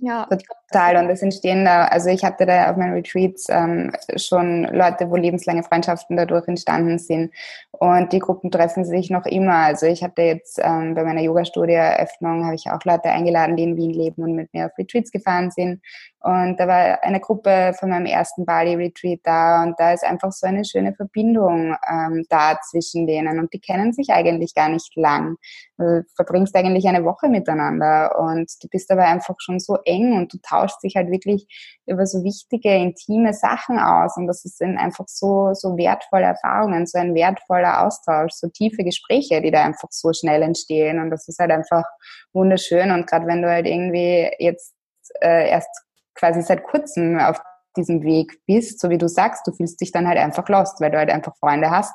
Ja. 0.00 0.28
Total. 0.70 0.96
Und 0.96 1.10
es 1.10 1.22
entstehen 1.22 1.64
da, 1.64 1.86
also 1.86 2.08
ich 2.08 2.22
hatte 2.22 2.46
da 2.46 2.70
auf 2.70 2.76
meinen 2.76 2.92
Retreats 2.92 3.46
ähm, 3.48 3.90
schon 4.16 4.62
Leute, 4.64 5.10
wo 5.10 5.16
lebenslange 5.16 5.64
Freundschaften 5.64 6.16
dadurch 6.16 6.46
entstanden 6.46 7.00
sind. 7.00 7.34
Und 7.72 8.12
die 8.12 8.20
Gruppen 8.20 8.52
treffen 8.52 8.84
sich 8.84 9.10
noch 9.10 9.26
immer. 9.26 9.54
Also 9.54 9.86
ich 9.86 10.04
hatte 10.04 10.22
jetzt 10.22 10.60
ähm, 10.62 10.94
bei 10.94 11.02
meiner 11.02 11.22
Yoga-Studie-Eröffnung, 11.22 12.44
habe 12.44 12.54
ich 12.54 12.70
auch 12.70 12.84
Leute 12.84 13.10
eingeladen, 13.10 13.56
die 13.56 13.64
in 13.64 13.76
Wien 13.76 13.92
leben 13.92 14.22
und 14.22 14.36
mit 14.36 14.54
mir 14.54 14.66
auf 14.66 14.78
Retreats 14.78 15.10
gefahren 15.10 15.50
sind. 15.50 15.82
Und 16.20 16.56
da 16.58 16.66
war 16.66 17.02
eine 17.04 17.20
Gruppe 17.20 17.72
von 17.78 17.90
meinem 17.90 18.06
ersten 18.06 18.44
Bali-Retreat 18.44 19.20
da 19.22 19.62
und 19.62 19.78
da 19.78 19.92
ist 19.92 20.04
einfach 20.04 20.32
so 20.32 20.48
eine 20.48 20.64
schöne 20.64 20.92
Verbindung 20.92 21.76
ähm, 21.88 22.24
da 22.28 22.58
zwischen 22.60 23.06
denen 23.06 23.38
und 23.38 23.52
die 23.52 23.60
kennen 23.60 23.92
sich 23.92 24.10
eigentlich 24.10 24.52
gar 24.52 24.68
nicht 24.68 24.96
lang. 24.96 25.36
Du 25.76 26.02
verbringst 26.16 26.56
eigentlich 26.56 26.88
eine 26.88 27.04
Woche 27.04 27.28
miteinander 27.28 28.18
und 28.18 28.50
du 28.60 28.68
bist 28.68 28.90
aber 28.90 29.04
einfach 29.04 29.36
schon 29.38 29.60
so 29.60 29.78
eng 29.84 30.14
und 30.14 30.32
du 30.32 30.38
tauschst 30.38 30.82
dich 30.82 30.96
halt 30.96 31.08
wirklich 31.12 31.46
über 31.86 32.04
so 32.04 32.24
wichtige, 32.24 32.74
intime 32.74 33.32
Sachen 33.32 33.78
aus 33.78 34.16
und 34.16 34.26
das 34.26 34.42
sind 34.42 34.76
einfach 34.76 35.06
so, 35.06 35.54
so 35.54 35.76
wertvolle 35.76 36.24
Erfahrungen, 36.24 36.86
so 36.86 36.98
ein 36.98 37.14
wertvoller 37.14 37.86
Austausch, 37.86 38.32
so 38.32 38.48
tiefe 38.48 38.82
Gespräche, 38.82 39.40
die 39.40 39.52
da 39.52 39.62
einfach 39.62 39.88
so 39.92 40.12
schnell 40.12 40.42
entstehen 40.42 40.98
und 40.98 41.10
das 41.10 41.28
ist 41.28 41.38
halt 41.38 41.52
einfach 41.52 41.84
wunderschön 42.32 42.90
und 42.90 43.06
gerade 43.06 43.28
wenn 43.28 43.42
du 43.42 43.48
halt 43.48 43.66
irgendwie 43.66 44.28
jetzt 44.40 44.74
äh, 45.20 45.48
erst 45.48 45.87
quasi 46.18 46.42
seit 46.42 46.64
kurzem 46.64 47.18
auf 47.18 47.40
diesem 47.76 48.02
Weg 48.02 48.40
bist, 48.46 48.80
so 48.80 48.90
wie 48.90 48.98
du 48.98 49.08
sagst, 49.08 49.46
du 49.46 49.52
fühlst 49.52 49.80
dich 49.80 49.92
dann 49.92 50.08
halt 50.08 50.18
einfach 50.18 50.48
lost, 50.48 50.80
weil 50.80 50.90
du 50.90 50.98
halt 50.98 51.10
einfach 51.10 51.36
Freunde 51.36 51.70
hast, 51.70 51.94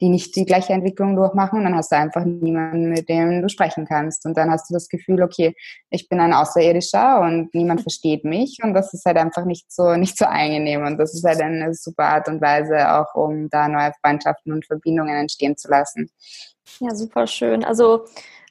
die 0.00 0.08
nicht 0.08 0.36
die 0.36 0.44
gleiche 0.44 0.72
Entwicklung 0.72 1.16
durchmachen. 1.16 1.60
Und 1.60 1.64
dann 1.64 1.76
hast 1.76 1.90
du 1.90 1.96
einfach 1.96 2.24
niemanden, 2.24 2.90
mit 2.90 3.08
dem 3.08 3.40
du 3.40 3.48
sprechen 3.48 3.86
kannst. 3.86 4.26
Und 4.26 4.36
dann 4.36 4.50
hast 4.50 4.68
du 4.68 4.74
das 4.74 4.88
Gefühl, 4.88 5.22
okay, 5.22 5.54
ich 5.90 6.08
bin 6.08 6.20
ein 6.20 6.34
Außerirdischer 6.34 7.20
und 7.20 7.54
niemand 7.54 7.80
versteht 7.80 8.24
mich. 8.24 8.58
Und 8.62 8.74
das 8.74 8.92
ist 8.92 9.06
halt 9.06 9.16
einfach 9.16 9.44
nicht 9.44 9.72
so, 9.72 9.96
nicht 9.96 10.18
so 10.18 10.26
angenehm. 10.26 10.84
Und 10.84 10.98
das 10.98 11.14
ist 11.14 11.24
halt 11.24 11.40
eine 11.40 11.72
super 11.72 12.04
Art 12.04 12.28
und 12.28 12.42
Weise 12.42 12.92
auch, 12.92 13.14
um 13.14 13.48
da 13.48 13.68
neue 13.68 13.92
Freundschaften 14.02 14.52
und 14.52 14.66
Verbindungen 14.66 15.16
entstehen 15.16 15.56
zu 15.56 15.68
lassen. 15.68 16.10
Ja, 16.80 16.94
super 16.94 17.26
schön. 17.26 17.64
Also, 17.64 18.04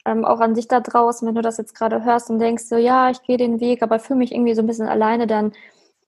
ähm, 0.05 0.23
auch 0.23 0.39
an 0.39 0.53
dich 0.53 0.67
da 0.67 0.79
draußen, 0.79 1.27
wenn 1.27 1.35
du 1.35 1.41
das 1.41 1.57
jetzt 1.57 1.75
gerade 1.75 2.03
hörst 2.03 2.29
und 2.29 2.39
denkst 2.39 2.65
so, 2.65 2.77
ja, 2.77 3.09
ich 3.09 3.21
gehe 3.23 3.37
den 3.37 3.59
Weg, 3.59 3.81
aber 3.81 3.99
fühle 3.99 4.19
mich 4.19 4.31
irgendwie 4.31 4.53
so 4.55 4.61
ein 4.61 4.67
bisschen 4.67 4.87
alleine, 4.87 5.27
dann, 5.27 5.53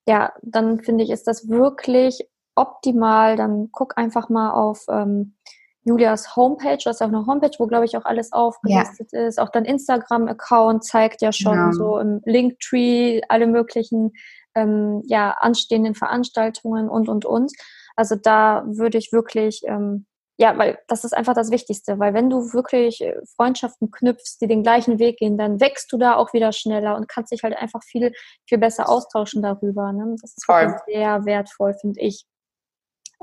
ja, 0.07 0.33
dann 0.41 0.79
finde 0.81 1.03
ich, 1.03 1.09
ist 1.09 1.27
das 1.27 1.49
wirklich 1.49 2.27
optimal. 2.57 3.37
Dann 3.37 3.69
guck 3.71 3.97
einfach 3.97 4.29
mal 4.29 4.51
auf 4.51 4.85
ähm, 4.89 5.35
Julias 5.83 6.35
Homepage. 6.35 6.77
Du 6.77 6.89
hast 6.89 7.01
auch 7.01 7.07
eine 7.07 7.25
Homepage, 7.25 7.51
wo, 7.59 7.67
glaube 7.67 7.85
ich, 7.85 7.95
auch 7.95 8.05
alles 8.05 8.33
aufgelistet 8.33 9.09
ja. 9.13 9.27
ist. 9.27 9.39
Auch 9.39 9.49
dein 9.49 9.65
Instagram-Account 9.65 10.83
zeigt 10.83 11.21
ja 11.21 11.31
schon 11.31 11.55
ja. 11.55 11.71
so 11.71 11.97
im 11.99 12.21
Linktree 12.25 13.21
alle 13.29 13.47
möglichen 13.47 14.11
ähm, 14.55 15.01
ja, 15.05 15.31
anstehenden 15.39 15.95
Veranstaltungen 15.95 16.89
und, 16.89 17.07
und, 17.07 17.25
und. 17.25 17.53
Also 17.95 18.15
da 18.15 18.63
würde 18.67 18.97
ich 18.97 19.11
wirklich 19.13 19.61
ähm, 19.65 20.05
ja, 20.37 20.55
weil 20.57 20.77
das 20.87 21.03
ist 21.03 21.13
einfach 21.13 21.33
das 21.33 21.49
Wichtigste, 21.49 21.97
weil 21.97 22.13
wenn 22.13 22.29
du 22.29 22.53
wirklich 22.53 23.01
äh, 23.01 23.15
Freundschaften 23.35 23.89
knüpfst, 23.89 24.37
die 24.39 24.47
den 24.47 24.61
gleichen 24.61 24.99
Weg 24.99 25.17
gehen, 25.17 25.37
dann 25.37 25.59
wächst 25.59 25.91
du 25.91 25.97
da 25.97 26.15
auch 26.15 26.31
wieder 26.31 26.51
schneller 26.51 26.95
und 26.95 27.07
kannst 27.09 27.31
dich 27.31 27.41
halt 27.43 27.57
einfach 27.57 27.81
viel, 27.83 28.11
viel 28.47 28.59
besser 28.59 28.87
austauschen 28.87 29.41
darüber. 29.41 29.91
Ne? 29.91 30.15
Das 30.21 30.35
ist 30.37 30.45
sehr 30.85 31.25
wertvoll, 31.25 31.73
finde 31.81 31.99
ich. 32.01 32.25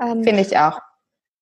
Ähm, 0.01 0.23
finde 0.23 0.41
ich 0.41 0.57
auch. 0.57 0.79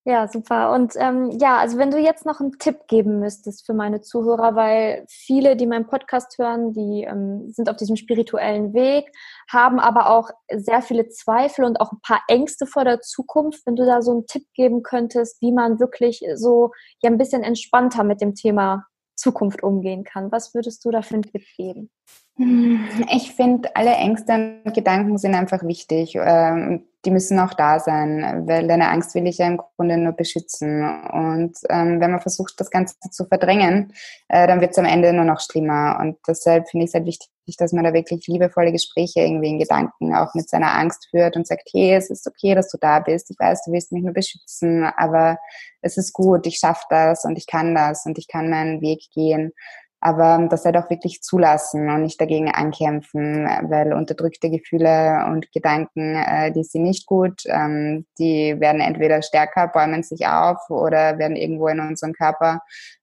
Ja, 0.06 0.28
super. 0.28 0.70
Und 0.72 0.92
ähm, 0.96 1.30
ja, 1.40 1.56
also 1.56 1.78
wenn 1.78 1.90
du 1.90 1.98
jetzt 1.98 2.26
noch 2.26 2.38
einen 2.38 2.58
Tipp 2.58 2.88
geben 2.88 3.20
müsstest 3.20 3.64
für 3.64 3.72
meine 3.72 4.02
Zuhörer, 4.02 4.54
weil 4.54 5.06
viele, 5.08 5.56
die 5.56 5.66
meinen 5.66 5.86
Podcast 5.86 6.36
hören, 6.36 6.74
die 6.74 7.04
ähm, 7.04 7.50
sind 7.52 7.70
auf 7.70 7.76
diesem 7.76 7.96
spirituellen 7.96 8.74
Weg, 8.74 9.10
haben 9.50 9.80
aber 9.80 10.10
auch 10.10 10.28
sehr 10.54 10.82
viele 10.82 11.08
Zweifel 11.08 11.64
und 11.64 11.80
auch 11.80 11.90
ein 11.92 12.00
paar 12.02 12.20
Ängste 12.28 12.66
vor 12.66 12.84
der 12.84 13.00
Zukunft. 13.00 13.64
Wenn 13.64 13.76
du 13.76 13.86
da 13.86 14.02
so 14.02 14.10
einen 14.10 14.26
Tipp 14.26 14.44
geben 14.52 14.82
könntest, 14.82 15.40
wie 15.40 15.52
man 15.52 15.80
wirklich 15.80 16.22
so 16.34 16.72
ja 17.02 17.08
ein 17.08 17.16
bisschen 17.16 17.42
entspannter 17.42 18.04
mit 18.04 18.20
dem 18.20 18.34
Thema 18.34 18.84
Zukunft 19.16 19.62
umgehen 19.62 20.04
kann, 20.04 20.30
was 20.30 20.54
würdest 20.54 20.84
du 20.84 20.90
da 20.90 21.00
für 21.00 21.14
einen 21.14 21.22
Tipp 21.22 21.44
geben? 21.56 21.90
Ich 22.36 23.32
finde, 23.32 23.74
alle 23.76 23.92
Ängste 23.94 24.60
und 24.64 24.74
Gedanken 24.74 25.18
sind 25.18 25.36
einfach 25.36 25.62
wichtig. 25.62 26.16
Ähm, 26.16 26.84
die 27.04 27.10
müssen 27.10 27.38
auch 27.38 27.54
da 27.54 27.78
sein, 27.78 28.44
weil 28.48 28.66
deine 28.66 28.88
Angst 28.88 29.14
will 29.14 29.26
ich 29.26 29.38
ja 29.38 29.46
im 29.46 29.58
Grunde 29.76 29.98
nur 29.98 30.14
beschützen. 30.14 30.82
Und 31.10 31.56
ähm, 31.68 32.00
wenn 32.00 32.10
man 32.10 32.20
versucht, 32.20 32.54
das 32.58 32.70
Ganze 32.70 32.96
zu 33.10 33.26
verdrängen, 33.26 33.92
äh, 34.28 34.48
dann 34.48 34.60
wird 34.60 34.72
es 34.72 34.78
am 34.78 34.84
Ende 34.84 35.12
nur 35.12 35.24
noch 35.24 35.40
schlimmer. 35.40 35.98
Und 36.00 36.16
deshalb 36.26 36.68
finde 36.68 36.84
ich 36.84 36.90
es 36.90 36.94
halt 36.94 37.06
wichtig, 37.06 37.28
dass 37.58 37.72
man 37.72 37.84
da 37.84 37.92
wirklich 37.92 38.26
liebevolle 38.26 38.72
Gespräche 38.72 39.20
irgendwie 39.20 39.50
in 39.50 39.58
Gedanken 39.60 40.14
auch 40.14 40.34
mit 40.34 40.48
seiner 40.48 40.74
Angst 40.74 41.08
führt 41.10 41.36
und 41.36 41.46
sagt, 41.46 41.68
hey, 41.72 41.94
es 41.94 42.10
ist 42.10 42.26
okay, 42.26 42.54
dass 42.56 42.70
du 42.70 42.78
da 42.80 42.98
bist. 42.98 43.30
Ich 43.30 43.38
weiß, 43.38 43.64
du 43.64 43.72
willst 43.72 43.92
mich 43.92 44.02
nur 44.02 44.14
beschützen, 44.14 44.84
aber 44.96 45.38
es 45.82 45.98
ist 45.98 46.12
gut, 46.12 46.46
ich 46.46 46.56
schaffe 46.56 46.86
das 46.88 47.24
und 47.24 47.36
ich 47.36 47.46
kann 47.46 47.74
das 47.74 48.06
und 48.06 48.18
ich 48.18 48.26
kann 48.26 48.50
meinen 48.50 48.80
Weg 48.80 49.02
gehen 49.14 49.52
aber 50.04 50.46
das 50.50 50.66
halt 50.66 50.76
auch 50.76 50.90
wirklich 50.90 51.22
zulassen 51.22 51.88
und 51.88 52.02
nicht 52.02 52.20
dagegen 52.20 52.50
ankämpfen, 52.50 53.46
weil 53.70 53.94
unterdrückte 53.94 54.50
Gefühle 54.50 55.24
und 55.30 55.50
Gedanken, 55.50 56.16
äh, 56.16 56.52
die 56.52 56.62
sind 56.62 56.82
nicht 56.82 57.06
gut, 57.06 57.40
ähm, 57.46 58.04
die 58.18 58.54
werden 58.60 58.82
entweder 58.82 59.22
stärker, 59.22 59.68
bäumen 59.68 60.02
sich 60.02 60.26
auf 60.26 60.58
oder 60.68 61.18
werden 61.18 61.36
irgendwo 61.36 61.68
in 61.68 61.80
unserem 61.80 62.12
Körper 62.12 62.60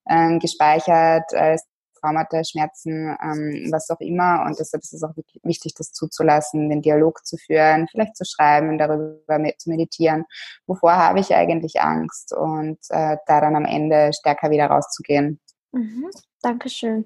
ähm, 0.07 0.37
gespeichert 0.37 1.33
als 1.33 1.65
Traumata, 1.99 2.43
Schmerzen, 2.43 3.17
ähm, 3.23 3.69
was 3.71 3.89
auch 3.89 3.99
immer. 3.99 4.43
Und 4.45 4.59
deshalb 4.59 4.83
ist 4.83 4.93
es 4.93 5.01
auch 5.01 5.15
wichtig, 5.41 5.73
das 5.73 5.93
zuzulassen, 5.93 6.69
den 6.69 6.83
Dialog 6.83 7.25
zu 7.25 7.35
führen, 7.37 7.87
vielleicht 7.89 8.15
zu 8.15 8.25
schreiben, 8.25 8.77
darüber 8.77 9.39
zu 9.57 9.71
meditieren. 9.71 10.25
Wovor 10.67 10.97
habe 10.97 11.19
ich 11.19 11.33
eigentlich 11.33 11.81
Angst? 11.81 12.31
Und 12.31 12.77
äh, 12.89 13.17
da 13.25 13.41
dann 13.41 13.55
am 13.55 13.65
Ende 13.65 14.11
stärker 14.13 14.51
wieder 14.51 14.67
rauszugehen. 14.67 15.39
Mhm. 15.71 16.11
Dankeschön. 16.41 17.06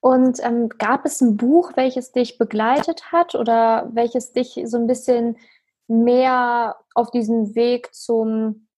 Und 0.00 0.38
ähm, 0.44 0.68
gab 0.68 1.04
es 1.04 1.20
ein 1.20 1.36
Buch, 1.36 1.72
welches 1.74 2.12
dich 2.12 2.38
begleitet 2.38 3.12
hat 3.12 3.34
oder 3.34 3.88
welches 3.92 4.32
dich 4.32 4.60
so 4.64 4.76
ein 4.76 4.86
bisschen 4.86 5.36
mehr 5.88 6.76
auf 6.94 7.10
diesen 7.10 7.54
Weg 7.54 7.94
zum, 7.94 8.68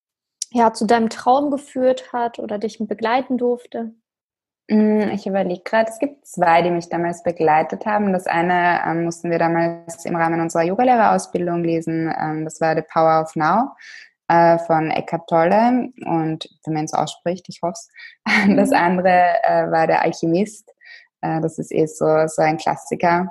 ja, 0.50 0.72
zu 0.72 0.86
deinem 0.86 1.10
Traum 1.10 1.50
geführt 1.50 2.12
hat 2.12 2.38
oder 2.38 2.58
dich 2.58 2.78
begleiten 2.78 3.36
durfte? 3.36 3.92
Mm, 4.70 5.10
ich 5.12 5.26
überlege 5.26 5.62
gerade, 5.64 5.90
es 5.90 5.98
gibt 5.98 6.26
zwei, 6.26 6.62
die 6.62 6.70
mich 6.70 6.88
damals 6.88 7.22
begleitet 7.22 7.86
haben. 7.86 8.12
Das 8.12 8.26
eine 8.26 8.80
ähm, 8.86 9.04
mussten 9.04 9.30
wir 9.30 9.38
damals 9.38 10.04
im 10.04 10.16
Rahmen 10.16 10.40
unserer 10.40 10.64
Yogalehrerausbildung 10.64 11.64
lesen. 11.64 12.14
Ähm, 12.18 12.44
das 12.44 12.60
war 12.60 12.74
The 12.74 12.82
Power 12.82 13.22
of 13.22 13.34
Now 13.34 13.72
äh, 14.28 14.58
von 14.58 14.90
Eckhart 14.90 15.28
Tolle 15.28 15.88
und 16.04 16.48
wenn 16.64 16.74
man 16.74 16.84
es 16.84 16.94
ausspricht, 16.94 17.46
ich 17.48 17.60
hoffe 17.62 17.74
es. 17.74 17.88
Das 18.56 18.70
mhm. 18.70 18.76
andere 18.76 19.24
äh, 19.42 19.70
war 19.70 19.86
der 19.86 20.02
Alchemist. 20.02 20.70
Äh, 21.22 21.40
das 21.40 21.58
ist 21.58 21.72
eh 21.72 21.86
so, 21.86 22.06
so 22.26 22.42
ein 22.42 22.58
Klassiker. 22.58 23.28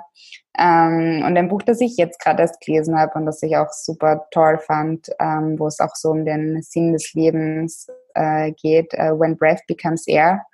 Ähm, 0.58 1.22
und 1.24 1.36
ein 1.36 1.48
Buch, 1.48 1.62
das 1.62 1.80
ich 1.80 1.96
jetzt 1.96 2.20
gerade 2.20 2.42
erst 2.42 2.60
gelesen 2.60 2.98
habe 2.98 3.16
und 3.18 3.26
das 3.26 3.42
ich 3.42 3.56
auch 3.56 3.70
super 3.70 4.26
toll 4.32 4.58
fand, 4.58 5.08
ähm, 5.20 5.58
wo 5.58 5.68
es 5.68 5.78
auch 5.78 5.94
so 5.94 6.10
um 6.10 6.24
den 6.24 6.60
Sinn 6.62 6.92
des 6.92 7.14
Lebens 7.14 7.86
äh, 8.14 8.52
geht, 8.52 8.92
äh, 8.94 9.12
When 9.18 9.36
Breath 9.36 9.64
Becomes 9.68 10.06
Air. 10.08 10.44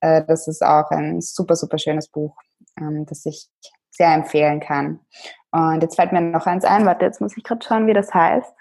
Äh, 0.00 0.22
das 0.26 0.46
ist 0.48 0.62
auch 0.62 0.90
ein 0.90 1.22
super, 1.22 1.56
super 1.56 1.78
schönes 1.78 2.08
Buch, 2.08 2.36
ähm, 2.78 3.06
das 3.06 3.24
ich 3.24 3.48
sehr 3.90 4.12
empfehlen 4.12 4.60
kann. 4.60 5.00
Und 5.50 5.82
jetzt 5.82 5.96
fällt 5.96 6.12
mir 6.12 6.20
noch 6.20 6.46
eins 6.46 6.64
ein, 6.64 6.84
warte, 6.84 7.06
jetzt 7.06 7.20
muss 7.20 7.36
ich 7.36 7.44
gerade 7.44 7.64
schauen, 7.64 7.86
wie 7.86 7.94
das 7.94 8.12
heißt. 8.12 8.52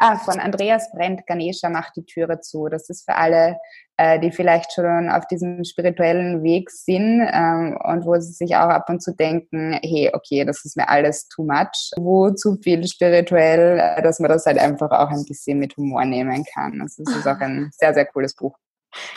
Ah, 0.00 0.16
von 0.16 0.38
Andreas 0.38 0.92
Brent, 0.92 1.26
Ganesha 1.26 1.68
macht 1.68 1.96
die 1.96 2.04
Türe 2.04 2.40
zu. 2.40 2.68
Das 2.68 2.88
ist 2.88 3.04
für 3.04 3.16
alle, 3.16 3.58
äh, 3.96 4.20
die 4.20 4.30
vielleicht 4.30 4.72
schon 4.72 5.10
auf 5.10 5.26
diesem 5.26 5.64
spirituellen 5.64 6.44
Weg 6.44 6.70
sind 6.70 7.20
ähm, 7.20 7.76
und 7.82 8.06
wo 8.06 8.14
sie 8.20 8.32
sich 8.32 8.54
auch 8.54 8.68
ab 8.68 8.88
und 8.88 9.02
zu 9.02 9.16
denken, 9.16 9.76
hey, 9.82 10.10
okay, 10.12 10.44
das 10.44 10.64
ist 10.64 10.76
mir 10.76 10.88
alles 10.88 11.26
too 11.26 11.42
much, 11.42 11.90
wo 11.96 12.30
zu 12.30 12.56
viel 12.62 12.86
spirituell, 12.86 13.80
äh, 13.80 14.02
dass 14.02 14.20
man 14.20 14.28
das 14.28 14.46
halt 14.46 14.58
einfach 14.58 14.92
auch 14.92 15.10
ein 15.10 15.24
bisschen 15.24 15.58
mit 15.58 15.76
Humor 15.76 16.04
nehmen 16.04 16.44
kann. 16.54 16.80
Also 16.80 17.02
es 17.02 17.16
ist 17.16 17.26
auch 17.26 17.40
ein 17.40 17.70
sehr, 17.72 17.92
sehr 17.92 18.06
cooles 18.06 18.36
Buch. 18.36 18.56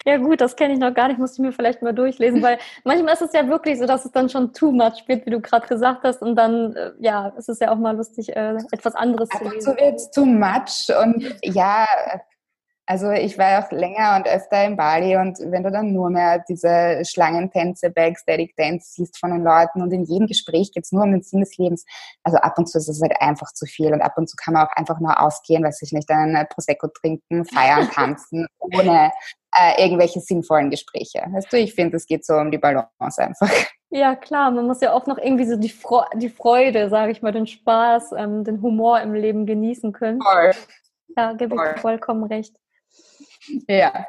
Ja 0.06 0.18
gut, 0.18 0.42
das 0.42 0.56
kenne 0.56 0.74
ich 0.74 0.80
noch 0.80 0.94
gar 0.94 1.08
nicht, 1.08 1.20
musste 1.20 1.42
ich 1.42 1.46
mir 1.46 1.54
vielleicht 1.54 1.82
mal 1.82 1.94
durchlesen, 1.94 2.42
weil 2.42 2.58
manchmal 2.84 3.14
ist 3.14 3.22
es 3.22 3.34
ja 3.34 3.48
wirklich 3.48 3.80
so, 3.80 3.86
dass 3.86 4.06
es 4.06 4.12
dann 4.12 4.30
schon 4.30 4.54
too 4.54 4.72
much 4.72 5.08
wird, 5.08 5.26
wie 5.26 5.30
du 5.30 5.40
gerade 5.40 5.68
gesagt 5.68 6.04
hast 6.04 6.22
und 6.22 6.36
dann, 6.36 6.76
äh, 6.76 6.92
ja, 7.00 7.28
ist 7.38 7.50
es 7.50 7.60
ja 7.60 7.72
auch 7.72 7.78
mal 7.78 7.96
lustig, 7.96 8.36
äh, 8.36 8.58
etwas 8.72 8.96
anderes 8.96 9.30
zu 9.30 9.44
lesen. 9.44 9.62
So 9.62 9.72
wird 9.78 9.96
es 9.96 10.12
too 10.12 10.26
much 10.26 10.90
und 11.02 11.36
ja, 11.44 11.86
also 12.92 13.10
ich 13.10 13.38
war 13.38 13.64
auch 13.64 13.72
länger 13.72 14.18
und 14.18 14.28
öfter 14.28 14.66
in 14.66 14.76
Bali 14.76 15.16
und 15.16 15.40
wenn 15.40 15.64
du 15.64 15.72
dann 15.72 15.94
nur 15.94 16.10
mehr 16.10 16.44
diese 16.50 17.02
Schlangentänze, 17.06 17.90
Backstatic 17.90 18.54
Dance 18.58 18.92
siehst 18.96 19.18
von 19.18 19.32
den 19.32 19.46
Leuten 19.46 19.82
und 19.82 19.94
in 19.94 20.04
jedem 20.04 20.28
Gespräch 20.28 20.74
geht 20.74 20.84
es 20.84 20.92
nur 20.92 21.04
um 21.04 21.14
den 21.14 21.22
Sinn 21.22 21.40
des 21.40 21.58
Lebens. 21.58 21.86
Also 22.24 22.38
ab 22.40 22.58
und 22.58 22.68
zu 22.68 22.78
ist 22.78 22.90
es 22.90 23.02
halt 23.02 23.14
einfach 23.22 23.54
zu 23.54 23.66
viel 23.66 23.94
und 23.94 24.02
ab 24.02 24.18
und 24.18 24.30
zu 24.30 24.36
kann 24.36 24.56
man 24.56 24.68
auch 24.68 24.74
einfach 24.74 25.00
nur 25.00 25.18
ausgehen, 25.22 25.64
weiß 25.64 25.82
ich 25.84 25.94
nicht, 25.94 26.12
einen 26.12 26.46
Prosecco 26.50 26.88
trinken, 26.88 27.46
feiern, 27.46 27.90
tanzen, 27.94 28.46
ohne 28.60 29.14
äh, 29.58 29.82
irgendwelche 29.82 30.20
sinnvollen 30.20 30.70
Gespräche. 30.70 31.24
Weißt 31.32 31.54
du, 31.54 31.58
ich 31.60 31.74
finde, 31.74 31.96
es 31.96 32.06
geht 32.06 32.26
so 32.26 32.34
um 32.34 32.52
die 32.52 32.58
Balance 32.58 33.22
einfach. 33.22 33.50
Ja, 33.90 34.18
klar, 34.18 34.52
man 34.52 34.68
muss 34.68 34.82
ja 34.82 34.92
auch 34.92 35.06
noch 35.06 35.18
irgendwie 35.18 35.46
so 35.46 35.56
die, 35.56 35.70
Fre 35.70 36.08
die 36.16 36.30
Freude, 36.30 36.90
sage 36.90 37.14
ich 37.14 37.22
mal, 37.22 37.32
den 37.32 37.48
Spaß, 37.48 38.12
ähm, 38.18 38.44
den 38.44 38.62
Humor 38.62 39.00
im 39.00 39.14
Leben 39.14 39.46
genießen 39.46 39.94
können. 39.94 40.22
Voll. 40.22 40.52
Ja, 41.16 41.34
gebe 41.34 41.56
ich 41.56 41.82
vollkommen 41.82 42.26
recht. 42.26 42.56
Ja. 43.68 44.06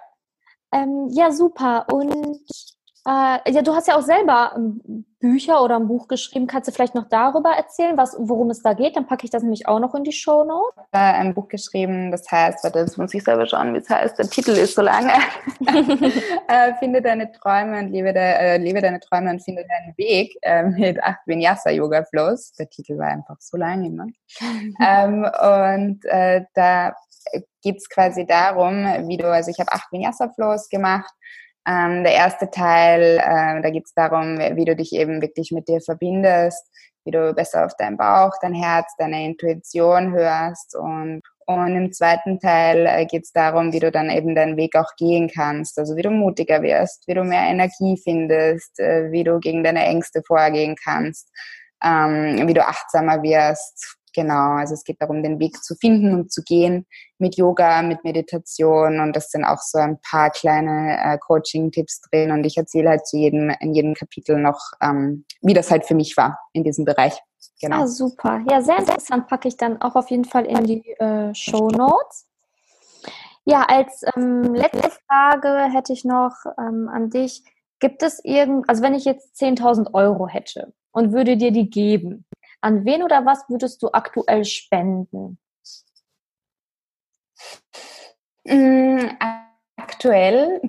Ähm, 0.72 1.08
ja, 1.10 1.32
super. 1.32 1.86
Und 1.92 2.46
äh, 3.04 3.52
ja, 3.52 3.62
du 3.62 3.74
hast 3.74 3.88
ja 3.88 3.96
auch 3.96 4.02
selber 4.02 4.54
ein 4.54 5.04
Bücher 5.18 5.62
oder 5.62 5.76
ein 5.76 5.88
Buch 5.88 6.06
geschrieben. 6.06 6.46
Kannst 6.46 6.68
du 6.68 6.72
vielleicht 6.72 6.94
noch 6.94 7.08
darüber 7.08 7.50
erzählen, 7.50 7.96
was, 7.96 8.16
worum 8.18 8.50
es 8.50 8.62
da 8.62 8.74
geht? 8.74 8.96
Dann 8.96 9.06
packe 9.06 9.24
ich 9.24 9.30
das 9.30 9.42
nämlich 9.42 9.66
auch 9.66 9.80
noch 9.80 9.94
in 9.94 10.04
die 10.04 10.12
Show 10.12 10.44
Notes. 10.44 10.74
Ich 10.92 10.98
habe 10.98 11.18
ein 11.18 11.34
Buch 11.34 11.48
geschrieben, 11.48 12.12
das 12.12 12.30
heißt, 12.30 12.62
warte, 12.62 12.80
das 12.80 12.96
muss 12.96 13.12
ich 13.12 13.24
selber 13.24 13.46
schauen, 13.46 13.74
wie 13.74 13.78
es 13.78 13.90
heißt. 13.90 14.18
Der 14.18 14.28
Titel 14.28 14.52
ist 14.52 14.76
so 14.76 14.82
lange. 14.82 15.12
äh, 16.48 16.74
finde 16.78 17.02
deine 17.02 17.32
Träume 17.32 17.80
und 17.80 17.90
lebe, 17.90 18.12
de, 18.12 18.22
äh, 18.22 18.56
lebe 18.58 18.80
deine 18.80 19.00
Träume 19.00 19.30
und 19.30 19.42
finde 19.42 19.64
deinen 19.66 19.96
Weg 19.96 20.36
äh, 20.42 20.62
mit 20.62 21.02
acht 21.02 21.20
Vinyasa 21.26 21.70
Yoga 21.70 22.04
Flows. 22.04 22.52
Der 22.52 22.68
Titel 22.68 22.98
war 22.98 23.08
einfach 23.08 23.36
so 23.40 23.56
lange 23.56 23.88
immer. 23.88 24.06
ähm, 24.80 25.24
und 25.24 26.04
äh, 26.04 26.44
da 26.54 26.94
geht 27.62 27.76
es 27.78 27.88
quasi 27.88 28.26
darum, 28.26 28.84
wie 29.08 29.16
du, 29.16 29.32
also 29.32 29.50
ich 29.50 29.58
habe 29.58 29.72
acht 29.72 29.90
Vinyasa 29.90 30.28
Flows 30.34 30.68
gemacht 30.68 31.12
ähm, 31.66 32.04
der 32.04 32.12
erste 32.12 32.50
Teil, 32.50 33.18
äh, 33.18 33.62
da 33.62 33.70
geht 33.70 33.84
es 33.86 33.94
darum, 33.94 34.38
wie 34.38 34.64
du 34.64 34.74
dich 34.76 34.92
eben 34.92 35.22
wirklich 35.22 35.50
mit 35.52 35.68
dir 35.68 35.80
verbindest, 35.80 36.66
wie 37.04 37.10
du 37.10 37.32
besser 37.34 37.66
auf 37.66 37.76
deinen 37.76 37.96
Bauch, 37.96 38.32
dein 38.40 38.54
Herz, 38.54 38.92
deine 38.98 39.24
Intuition 39.24 40.12
hörst. 40.12 40.76
Und 40.76 41.22
und 41.46 41.76
im 41.76 41.92
zweiten 41.92 42.38
Teil 42.38 42.86
äh, 42.86 43.06
geht 43.06 43.24
es 43.24 43.32
darum, 43.32 43.72
wie 43.72 43.80
du 43.80 43.90
dann 43.90 44.10
eben 44.10 44.34
deinen 44.34 44.56
Weg 44.56 44.76
auch 44.76 44.94
gehen 44.96 45.28
kannst, 45.28 45.78
also 45.78 45.96
wie 45.96 46.02
du 46.02 46.10
mutiger 46.10 46.62
wirst, 46.62 47.06
wie 47.06 47.14
du 47.14 47.24
mehr 47.24 47.42
Energie 47.42 48.00
findest, 48.02 48.78
äh, 48.78 49.10
wie 49.10 49.24
du 49.24 49.38
gegen 49.40 49.64
deine 49.64 49.84
Ängste 49.84 50.22
vorgehen 50.26 50.76
kannst, 50.82 51.28
ähm, 51.82 52.46
wie 52.46 52.54
du 52.54 52.64
achtsamer 52.64 53.22
wirst, 53.22 53.98
Genau, 54.14 54.56
also 54.56 54.74
es 54.74 54.84
geht 54.84 55.00
darum, 55.00 55.22
den 55.22 55.38
Weg 55.38 55.62
zu 55.62 55.74
finden 55.74 56.14
und 56.14 56.30
zu 56.30 56.42
gehen 56.42 56.86
mit 57.18 57.36
Yoga, 57.36 57.82
mit 57.82 58.04
Meditation 58.04 59.00
und 59.00 59.16
das 59.16 59.30
sind 59.30 59.44
auch 59.44 59.60
so 59.60 59.78
ein 59.78 59.98
paar 60.02 60.30
kleine 60.30 60.98
äh, 61.02 61.18
Coaching-Tipps 61.18 62.02
drin 62.02 62.30
und 62.30 62.44
ich 62.44 62.56
erzähle 62.56 62.90
halt 62.90 63.06
zu 63.06 63.16
jedem, 63.16 63.50
in 63.60 63.74
jedem 63.74 63.94
Kapitel 63.94 64.38
noch, 64.38 64.60
ähm, 64.82 65.24
wie 65.40 65.54
das 65.54 65.70
halt 65.70 65.86
für 65.86 65.94
mich 65.94 66.16
war 66.16 66.38
in 66.52 66.64
diesem 66.64 66.84
Bereich. 66.84 67.18
Genau. 67.60 67.80
Ja, 67.80 67.86
super. 67.86 68.44
Ja, 68.50 68.60
sehr 68.60 68.78
interessant, 68.78 69.28
packe 69.28 69.48
ich 69.48 69.56
dann 69.56 69.80
auch 69.80 69.94
auf 69.94 70.10
jeden 70.10 70.24
Fall 70.24 70.46
in 70.46 70.64
die 70.64 70.90
äh, 70.98 71.34
Show 71.34 71.68
Notes. 71.68 72.26
Ja, 73.44 73.62
als 73.62 74.02
ähm, 74.14 74.54
letzte 74.54 74.90
Frage 75.08 75.72
hätte 75.72 75.92
ich 75.92 76.04
noch 76.04 76.34
ähm, 76.58 76.88
an 76.92 77.10
dich. 77.10 77.42
Gibt 77.80 78.02
es 78.02 78.20
irgend, 78.24 78.68
also 78.68 78.82
wenn 78.82 78.94
ich 78.94 79.04
jetzt 79.04 79.40
10.000 79.40 79.94
Euro 79.94 80.28
hätte 80.28 80.72
und 80.92 81.12
würde 81.12 81.36
dir 81.36 81.50
die 81.50 81.68
geben, 81.68 82.24
an 82.62 82.84
wen 82.84 83.02
oder 83.02 83.26
was 83.26 83.44
würdest 83.48 83.82
du 83.82 83.88
aktuell 83.92 84.44
spenden? 84.44 85.38
Mm, 88.44 89.10
aktuell, 89.76 90.60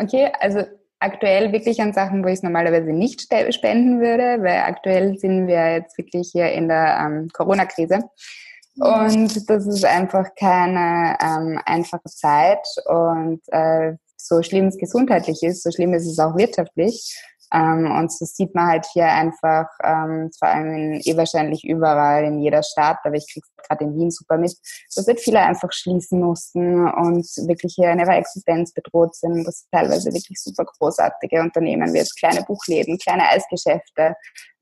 okay, 0.00 0.32
also 0.40 0.64
aktuell 1.00 1.52
wirklich 1.52 1.80
an 1.80 1.92
Sachen, 1.92 2.24
wo 2.24 2.28
ich 2.28 2.34
es 2.34 2.42
normalerweise 2.42 2.92
nicht 2.92 3.22
spenden 3.50 4.00
würde, 4.00 4.42
weil 4.42 4.60
aktuell 4.60 5.18
sind 5.18 5.46
wir 5.46 5.72
jetzt 5.72 5.98
wirklich 5.98 6.30
hier 6.32 6.50
in 6.52 6.68
der 6.68 6.98
ähm, 7.00 7.28
Corona-Krise. 7.32 8.00
Und 8.76 9.50
das 9.50 9.66
ist 9.66 9.84
einfach 9.84 10.34
keine 10.34 11.16
ähm, 11.22 11.60
einfache 11.64 12.08
Zeit. 12.08 12.66
Und 12.86 13.40
äh, 13.48 13.92
so 14.16 14.42
schlimm 14.42 14.66
es 14.66 14.78
gesundheitlich 14.78 15.42
ist, 15.42 15.62
so 15.62 15.70
schlimm 15.70 15.94
ist 15.94 16.06
es 16.06 16.18
auch 16.18 16.36
wirtschaftlich. 16.36 17.16
Ähm, 17.54 17.88
und 17.92 18.10
so 18.10 18.24
sieht 18.24 18.52
man 18.54 18.66
halt 18.66 18.86
hier 18.92 19.06
einfach, 19.06 19.68
ähm, 19.84 20.30
vor 20.36 20.48
allem 20.48 20.74
in, 20.74 21.00
eh 21.04 21.16
wahrscheinlich 21.16 21.62
überall 21.64 22.24
in 22.24 22.40
jeder 22.40 22.64
Stadt, 22.64 22.98
aber 23.04 23.14
ich 23.14 23.32
krieg's 23.32 23.48
gerade 23.56 23.84
in 23.84 23.94
Wien 23.96 24.10
super 24.10 24.38
mit, 24.38 24.56
dass 24.94 25.06
halt 25.06 25.20
viele 25.20 25.38
einfach 25.38 25.70
schließen 25.70 26.20
mussten 26.20 26.88
und 26.88 27.24
wirklich 27.46 27.74
hier 27.76 27.92
in 27.92 28.00
ihrer 28.00 28.16
Existenz 28.16 28.72
bedroht 28.72 29.14
sind. 29.14 29.46
Das 29.46 29.68
teilweise 29.70 30.12
wirklich 30.12 30.40
super 30.40 30.64
großartige 30.64 31.40
Unternehmen 31.40 31.92
wie 31.92 31.98
jetzt 31.98 32.18
kleine 32.18 32.42
Buchläden, 32.42 32.98
kleine 32.98 33.28
Eisgeschäfte, 33.28 34.16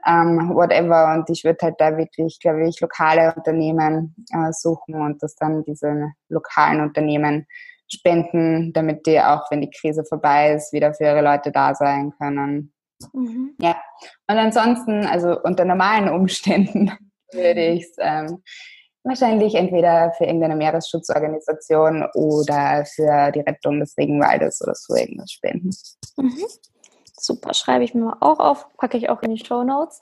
ähm, 0.07 0.51
whatever. 0.55 1.15
Und 1.15 1.31
ich 1.31 1.45
würde 1.45 1.59
halt 1.63 1.77
da 1.79 1.97
wirklich, 1.97 2.39
glaube 2.41 2.69
ich, 2.69 2.79
lokale 2.81 3.33
Unternehmen 3.35 4.15
äh, 4.35 4.53
suchen 4.53 4.97
und 4.97 5.23
das 5.23 5.35
dann 5.37 5.65
diese 5.65 6.13
lokalen 6.29 6.83
Unternehmen 6.83 7.47
spenden, 7.91 8.73
damit 8.75 9.07
die 9.07 9.21
auch, 9.21 9.51
wenn 9.51 9.63
die 9.63 9.71
Krise 9.71 10.05
vorbei 10.05 10.53
ist, 10.53 10.73
wieder 10.75 10.93
für 10.93 11.05
ihre 11.05 11.23
Leute 11.23 11.53
da 11.53 11.75
sein 11.75 12.13
können. 12.19 12.73
Mhm. 13.13 13.55
Ja. 13.61 13.77
Und 14.29 14.37
ansonsten, 14.37 15.07
also 15.07 15.41
unter 15.43 15.65
normalen 15.65 16.09
Umständen 16.09 16.93
würde 17.33 17.67
ich 17.67 17.85
es 17.85 17.97
ähm, 17.99 18.43
wahrscheinlich 19.05 19.55
entweder 19.55 20.13
für 20.17 20.25
irgendeine 20.25 20.57
Meeresschutzorganisation 20.57 22.07
oder 22.15 22.85
für 22.85 23.33
die 23.33 23.41
Rettung 23.41 23.81
des 23.81 23.97
Regenwaldes 23.97 24.61
oder 24.63 24.75
so 24.75 24.95
irgendwas 24.95 25.31
spenden. 25.31 25.71
Mhm. 26.17 26.45
Super, 27.19 27.55
schreibe 27.55 27.85
ich 27.85 27.95
mir 27.95 28.05
mal 28.05 28.17
auch 28.21 28.39
auf, 28.39 28.67
packe 28.77 28.97
ich 28.97 29.09
auch 29.09 29.23
in 29.23 29.35
die 29.35 29.45
Show 29.45 29.63
Notes. 29.63 30.01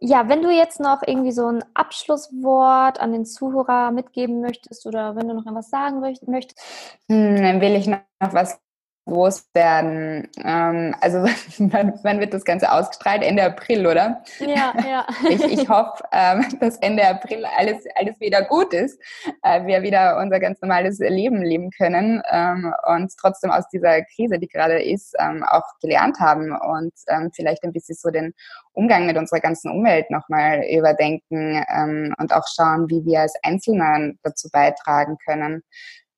Ja, 0.00 0.28
wenn 0.28 0.42
du 0.42 0.50
jetzt 0.50 0.80
noch 0.80 1.02
irgendwie 1.06 1.32
so 1.32 1.46
ein 1.46 1.64
Abschlusswort 1.72 3.00
an 3.00 3.12
den 3.12 3.24
Zuhörer 3.24 3.90
mitgeben 3.90 4.40
möchtest 4.40 4.84
oder 4.86 5.16
wenn 5.16 5.28
du 5.28 5.34
noch 5.34 5.46
etwas 5.46 5.70
sagen 5.70 6.00
möchtest. 6.00 6.60
Hm, 7.08 7.36
dann 7.36 7.60
will 7.60 7.74
ich 7.74 7.86
noch 7.86 8.00
was 8.18 8.58
loswerden. 9.06 10.28
Ähm, 10.42 10.94
also 11.00 11.18
wann, 11.58 11.98
wann, 12.02 12.20
wird 12.20 12.32
das 12.32 12.44
Ganze 12.44 12.72
ausgestrahlt? 12.72 13.22
Ende 13.22 13.44
April, 13.44 13.86
oder? 13.86 14.22
Ja, 14.38 14.72
ja. 14.86 15.06
ich, 15.28 15.42
ich 15.44 15.68
hoffe, 15.68 16.02
ähm, 16.12 16.44
dass 16.60 16.76
Ende 16.78 17.06
April 17.06 17.44
alles, 17.56 17.84
alles 17.96 18.18
wieder 18.20 18.42
gut 18.42 18.72
ist, 18.72 18.98
äh, 19.42 19.66
wir 19.66 19.82
wieder 19.82 20.18
unser 20.18 20.40
ganz 20.40 20.60
normales 20.60 20.98
Leben 20.98 21.42
leben 21.42 21.70
können 21.70 22.22
ähm, 22.30 22.72
und 22.86 23.12
trotzdem 23.20 23.50
aus 23.50 23.68
dieser 23.68 24.02
Krise, 24.02 24.38
die 24.38 24.48
gerade 24.48 24.82
ist, 24.82 25.14
ähm, 25.18 25.44
auch 25.44 25.64
gelernt 25.80 26.18
haben 26.18 26.52
und 26.52 26.92
ähm, 27.08 27.30
vielleicht 27.34 27.62
ein 27.64 27.72
bisschen 27.72 27.96
so 27.96 28.10
den 28.10 28.32
Umgang 28.72 29.06
mit 29.06 29.16
unserer 29.16 29.40
ganzen 29.40 29.70
Umwelt 29.70 30.10
nochmal 30.10 30.64
überdenken 30.70 31.64
ähm, 31.68 32.14
und 32.18 32.32
auch 32.32 32.46
schauen, 32.54 32.88
wie 32.88 33.04
wir 33.04 33.20
als 33.20 33.34
Einzelne 33.42 34.14
dazu 34.22 34.48
beitragen 34.50 35.16
können, 35.24 35.62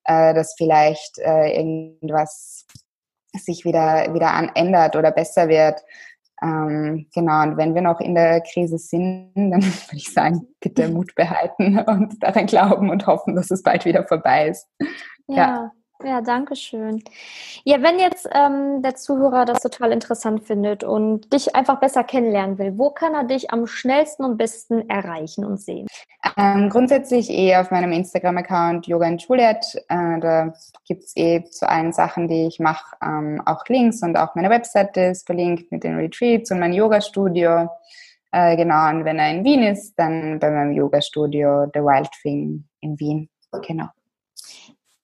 äh, 0.06 0.34
dass 0.34 0.54
vielleicht 0.56 1.18
äh, 1.18 1.56
irgendwas 1.56 2.66
sich 3.32 3.64
wieder, 3.64 4.12
wieder 4.14 4.32
an, 4.32 4.50
ändert 4.54 4.96
oder 4.96 5.10
besser 5.10 5.48
wird. 5.48 5.80
Ähm, 6.42 7.06
genau, 7.14 7.42
und 7.42 7.56
wenn 7.56 7.74
wir 7.74 7.82
noch 7.82 8.00
in 8.00 8.14
der 8.14 8.40
Krise 8.42 8.78
sind, 8.78 9.32
dann 9.34 9.62
würde 9.62 9.96
ich 9.96 10.12
sagen, 10.12 10.46
bitte 10.60 10.88
Mut 10.88 11.14
behalten 11.14 11.78
und 11.86 12.22
daran 12.22 12.46
glauben 12.46 12.90
und 12.90 13.06
hoffen, 13.06 13.34
dass 13.34 13.50
es 13.50 13.62
bald 13.62 13.84
wieder 13.84 14.06
vorbei 14.06 14.48
ist. 14.48 14.68
ja. 15.28 15.36
ja. 15.36 15.72
Ja, 16.04 16.20
danke 16.20 16.56
schön. 16.56 17.02
Ja, 17.64 17.82
wenn 17.82 17.98
jetzt 17.98 18.28
ähm, 18.32 18.82
der 18.82 18.96
Zuhörer 18.96 19.46
das 19.46 19.60
total 19.60 19.92
interessant 19.92 20.44
findet 20.44 20.84
und 20.84 21.32
dich 21.32 21.56
einfach 21.56 21.80
besser 21.80 22.04
kennenlernen 22.04 22.58
will, 22.58 22.76
wo 22.76 22.90
kann 22.90 23.14
er 23.14 23.24
dich 23.24 23.50
am 23.50 23.66
schnellsten 23.66 24.24
und 24.24 24.36
besten 24.36 24.90
erreichen 24.90 25.44
und 25.44 25.58
sehen? 25.58 25.86
Ähm, 26.36 26.68
grundsätzlich 26.68 27.30
eh 27.30 27.56
auf 27.56 27.70
meinem 27.70 27.92
Instagram-Account 27.92 28.86
Yoga 28.86 29.06
and 29.06 29.22
Juliet. 29.22 29.64
Äh, 29.88 30.20
da 30.20 30.52
gibt's 30.86 31.16
eh 31.16 31.44
zu 31.44 31.66
allen 31.68 31.92
Sachen, 31.92 32.28
die 32.28 32.46
ich 32.46 32.60
mache, 32.60 32.94
ähm, 33.02 33.40
auch 33.46 33.64
Links 33.66 34.02
und 34.02 34.16
auch 34.16 34.34
meine 34.34 34.50
Webseite 34.50 35.00
ist 35.00 35.24
verlinkt 35.24 35.72
mit 35.72 35.82
den 35.82 35.96
Retreats 35.96 36.50
und 36.50 36.60
mein 36.60 36.74
Yoga-Studio. 36.74 37.70
Äh, 38.32 38.56
genau, 38.56 38.90
und 38.90 39.06
wenn 39.06 39.18
er 39.18 39.30
in 39.30 39.44
Wien 39.44 39.62
ist, 39.62 39.94
dann 39.98 40.38
bei 40.38 40.50
meinem 40.50 40.72
Yoga-Studio 40.72 41.70
The 41.72 41.80
Wild 41.80 42.10
Thing 42.20 42.64
in 42.80 43.00
Wien. 43.00 43.30
Genau. 43.66 43.86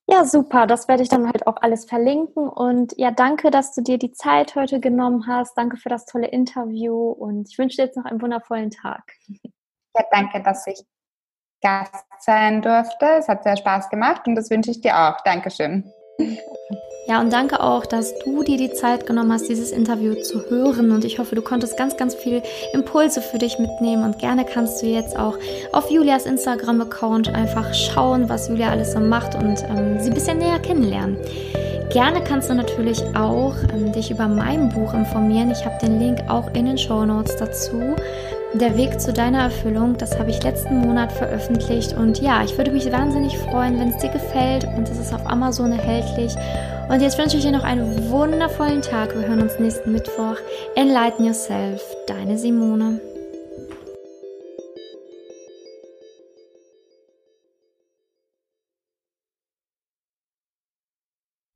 Ja, 0.08 0.24
super. 0.24 0.66
Das 0.66 0.88
werde 0.88 1.02
ich 1.02 1.08
dann 1.08 1.26
halt 1.26 1.46
auch 1.46 1.56
alles 1.62 1.84
verlinken. 1.84 2.48
Und 2.48 2.92
ja, 2.96 3.10
danke, 3.10 3.50
dass 3.50 3.74
du 3.74 3.82
dir 3.82 3.98
die 3.98 4.12
Zeit 4.12 4.54
heute 4.56 4.80
genommen 4.80 5.26
hast. 5.26 5.56
Danke 5.56 5.76
für 5.76 5.88
das 5.88 6.06
tolle 6.06 6.28
Interview 6.28 7.10
und 7.10 7.48
ich 7.48 7.58
wünsche 7.58 7.76
dir 7.76 7.84
jetzt 7.84 7.96
noch 7.96 8.04
einen 8.04 8.20
wundervollen 8.20 8.70
Tag. 8.70 9.12
Ja, 9.94 10.04
danke, 10.10 10.42
dass 10.42 10.66
ich 10.66 10.82
Gast 11.62 12.04
sein 12.18 12.62
durfte. 12.62 13.06
Es 13.18 13.28
hat 13.28 13.44
sehr 13.44 13.56
Spaß 13.56 13.88
gemacht 13.90 14.26
und 14.26 14.34
das 14.34 14.50
wünsche 14.50 14.70
ich 14.70 14.80
dir 14.80 14.96
auch. 14.96 15.20
Dankeschön. 15.22 15.92
Ja, 17.08 17.20
und 17.20 17.32
danke 17.32 17.60
auch, 17.60 17.84
dass 17.84 18.16
du 18.20 18.44
dir 18.44 18.56
die 18.56 18.72
Zeit 18.72 19.06
genommen 19.06 19.32
hast, 19.32 19.48
dieses 19.48 19.72
Interview 19.72 20.14
zu 20.14 20.48
hören. 20.48 20.92
Und 20.92 21.04
ich 21.04 21.18
hoffe, 21.18 21.34
du 21.34 21.42
konntest 21.42 21.76
ganz, 21.76 21.96
ganz 21.96 22.14
viel 22.14 22.42
Impulse 22.72 23.20
für 23.20 23.38
dich 23.38 23.58
mitnehmen. 23.58 24.04
Und 24.04 24.20
gerne 24.20 24.44
kannst 24.44 24.80
du 24.82 24.86
jetzt 24.86 25.18
auch 25.18 25.36
auf 25.72 25.90
Julias 25.90 26.26
Instagram-Account 26.26 27.28
einfach 27.34 27.74
schauen, 27.74 28.28
was 28.28 28.48
Julia 28.48 28.70
alles 28.70 28.92
so 28.92 29.00
macht 29.00 29.34
und 29.34 29.64
ähm, 29.68 29.98
sie 29.98 30.10
ein 30.10 30.14
bisschen 30.14 30.38
näher 30.38 30.60
kennenlernen. 30.60 31.16
Gerne 31.92 32.22
kannst 32.22 32.48
du 32.48 32.54
natürlich 32.54 33.02
auch 33.16 33.56
ähm, 33.74 33.92
dich 33.92 34.12
über 34.12 34.28
mein 34.28 34.68
Buch 34.68 34.94
informieren. 34.94 35.50
Ich 35.50 35.64
habe 35.64 35.78
den 35.84 35.98
Link 35.98 36.20
auch 36.28 36.54
in 36.54 36.66
den 36.66 36.78
Show 36.78 37.04
Notes 37.04 37.36
dazu. 37.36 37.96
Der 38.54 38.76
Weg 38.76 39.00
zu 39.00 39.14
deiner 39.14 39.44
Erfüllung, 39.44 39.96
das 39.96 40.18
habe 40.18 40.30
ich 40.30 40.42
letzten 40.42 40.76
Monat 40.76 41.10
veröffentlicht 41.10 41.94
und 41.94 42.20
ja, 42.20 42.44
ich 42.44 42.56
würde 42.58 42.70
mich 42.70 42.90
wahnsinnig 42.92 43.36
freuen, 43.38 43.80
wenn 43.80 43.88
es 43.88 43.96
dir 43.96 44.10
gefällt 44.10 44.64
und 44.76 44.88
es 44.88 44.98
ist 44.98 45.14
auf 45.14 45.26
Amazon 45.26 45.72
erhältlich. 45.72 46.34
Und 46.90 47.00
jetzt 47.00 47.18
wünsche 47.18 47.38
ich 47.38 47.44
dir 47.44 47.52
noch 47.52 47.64
einen 47.64 48.10
wundervollen 48.10 48.82
Tag. 48.82 49.14
Wir 49.14 49.26
hören 49.26 49.40
uns 49.40 49.58
nächsten 49.58 49.92
Mittwoch. 49.92 50.36
Enlighten 50.76 51.24
Yourself, 51.24 51.82
deine 52.06 52.36
Simone. 52.36 53.00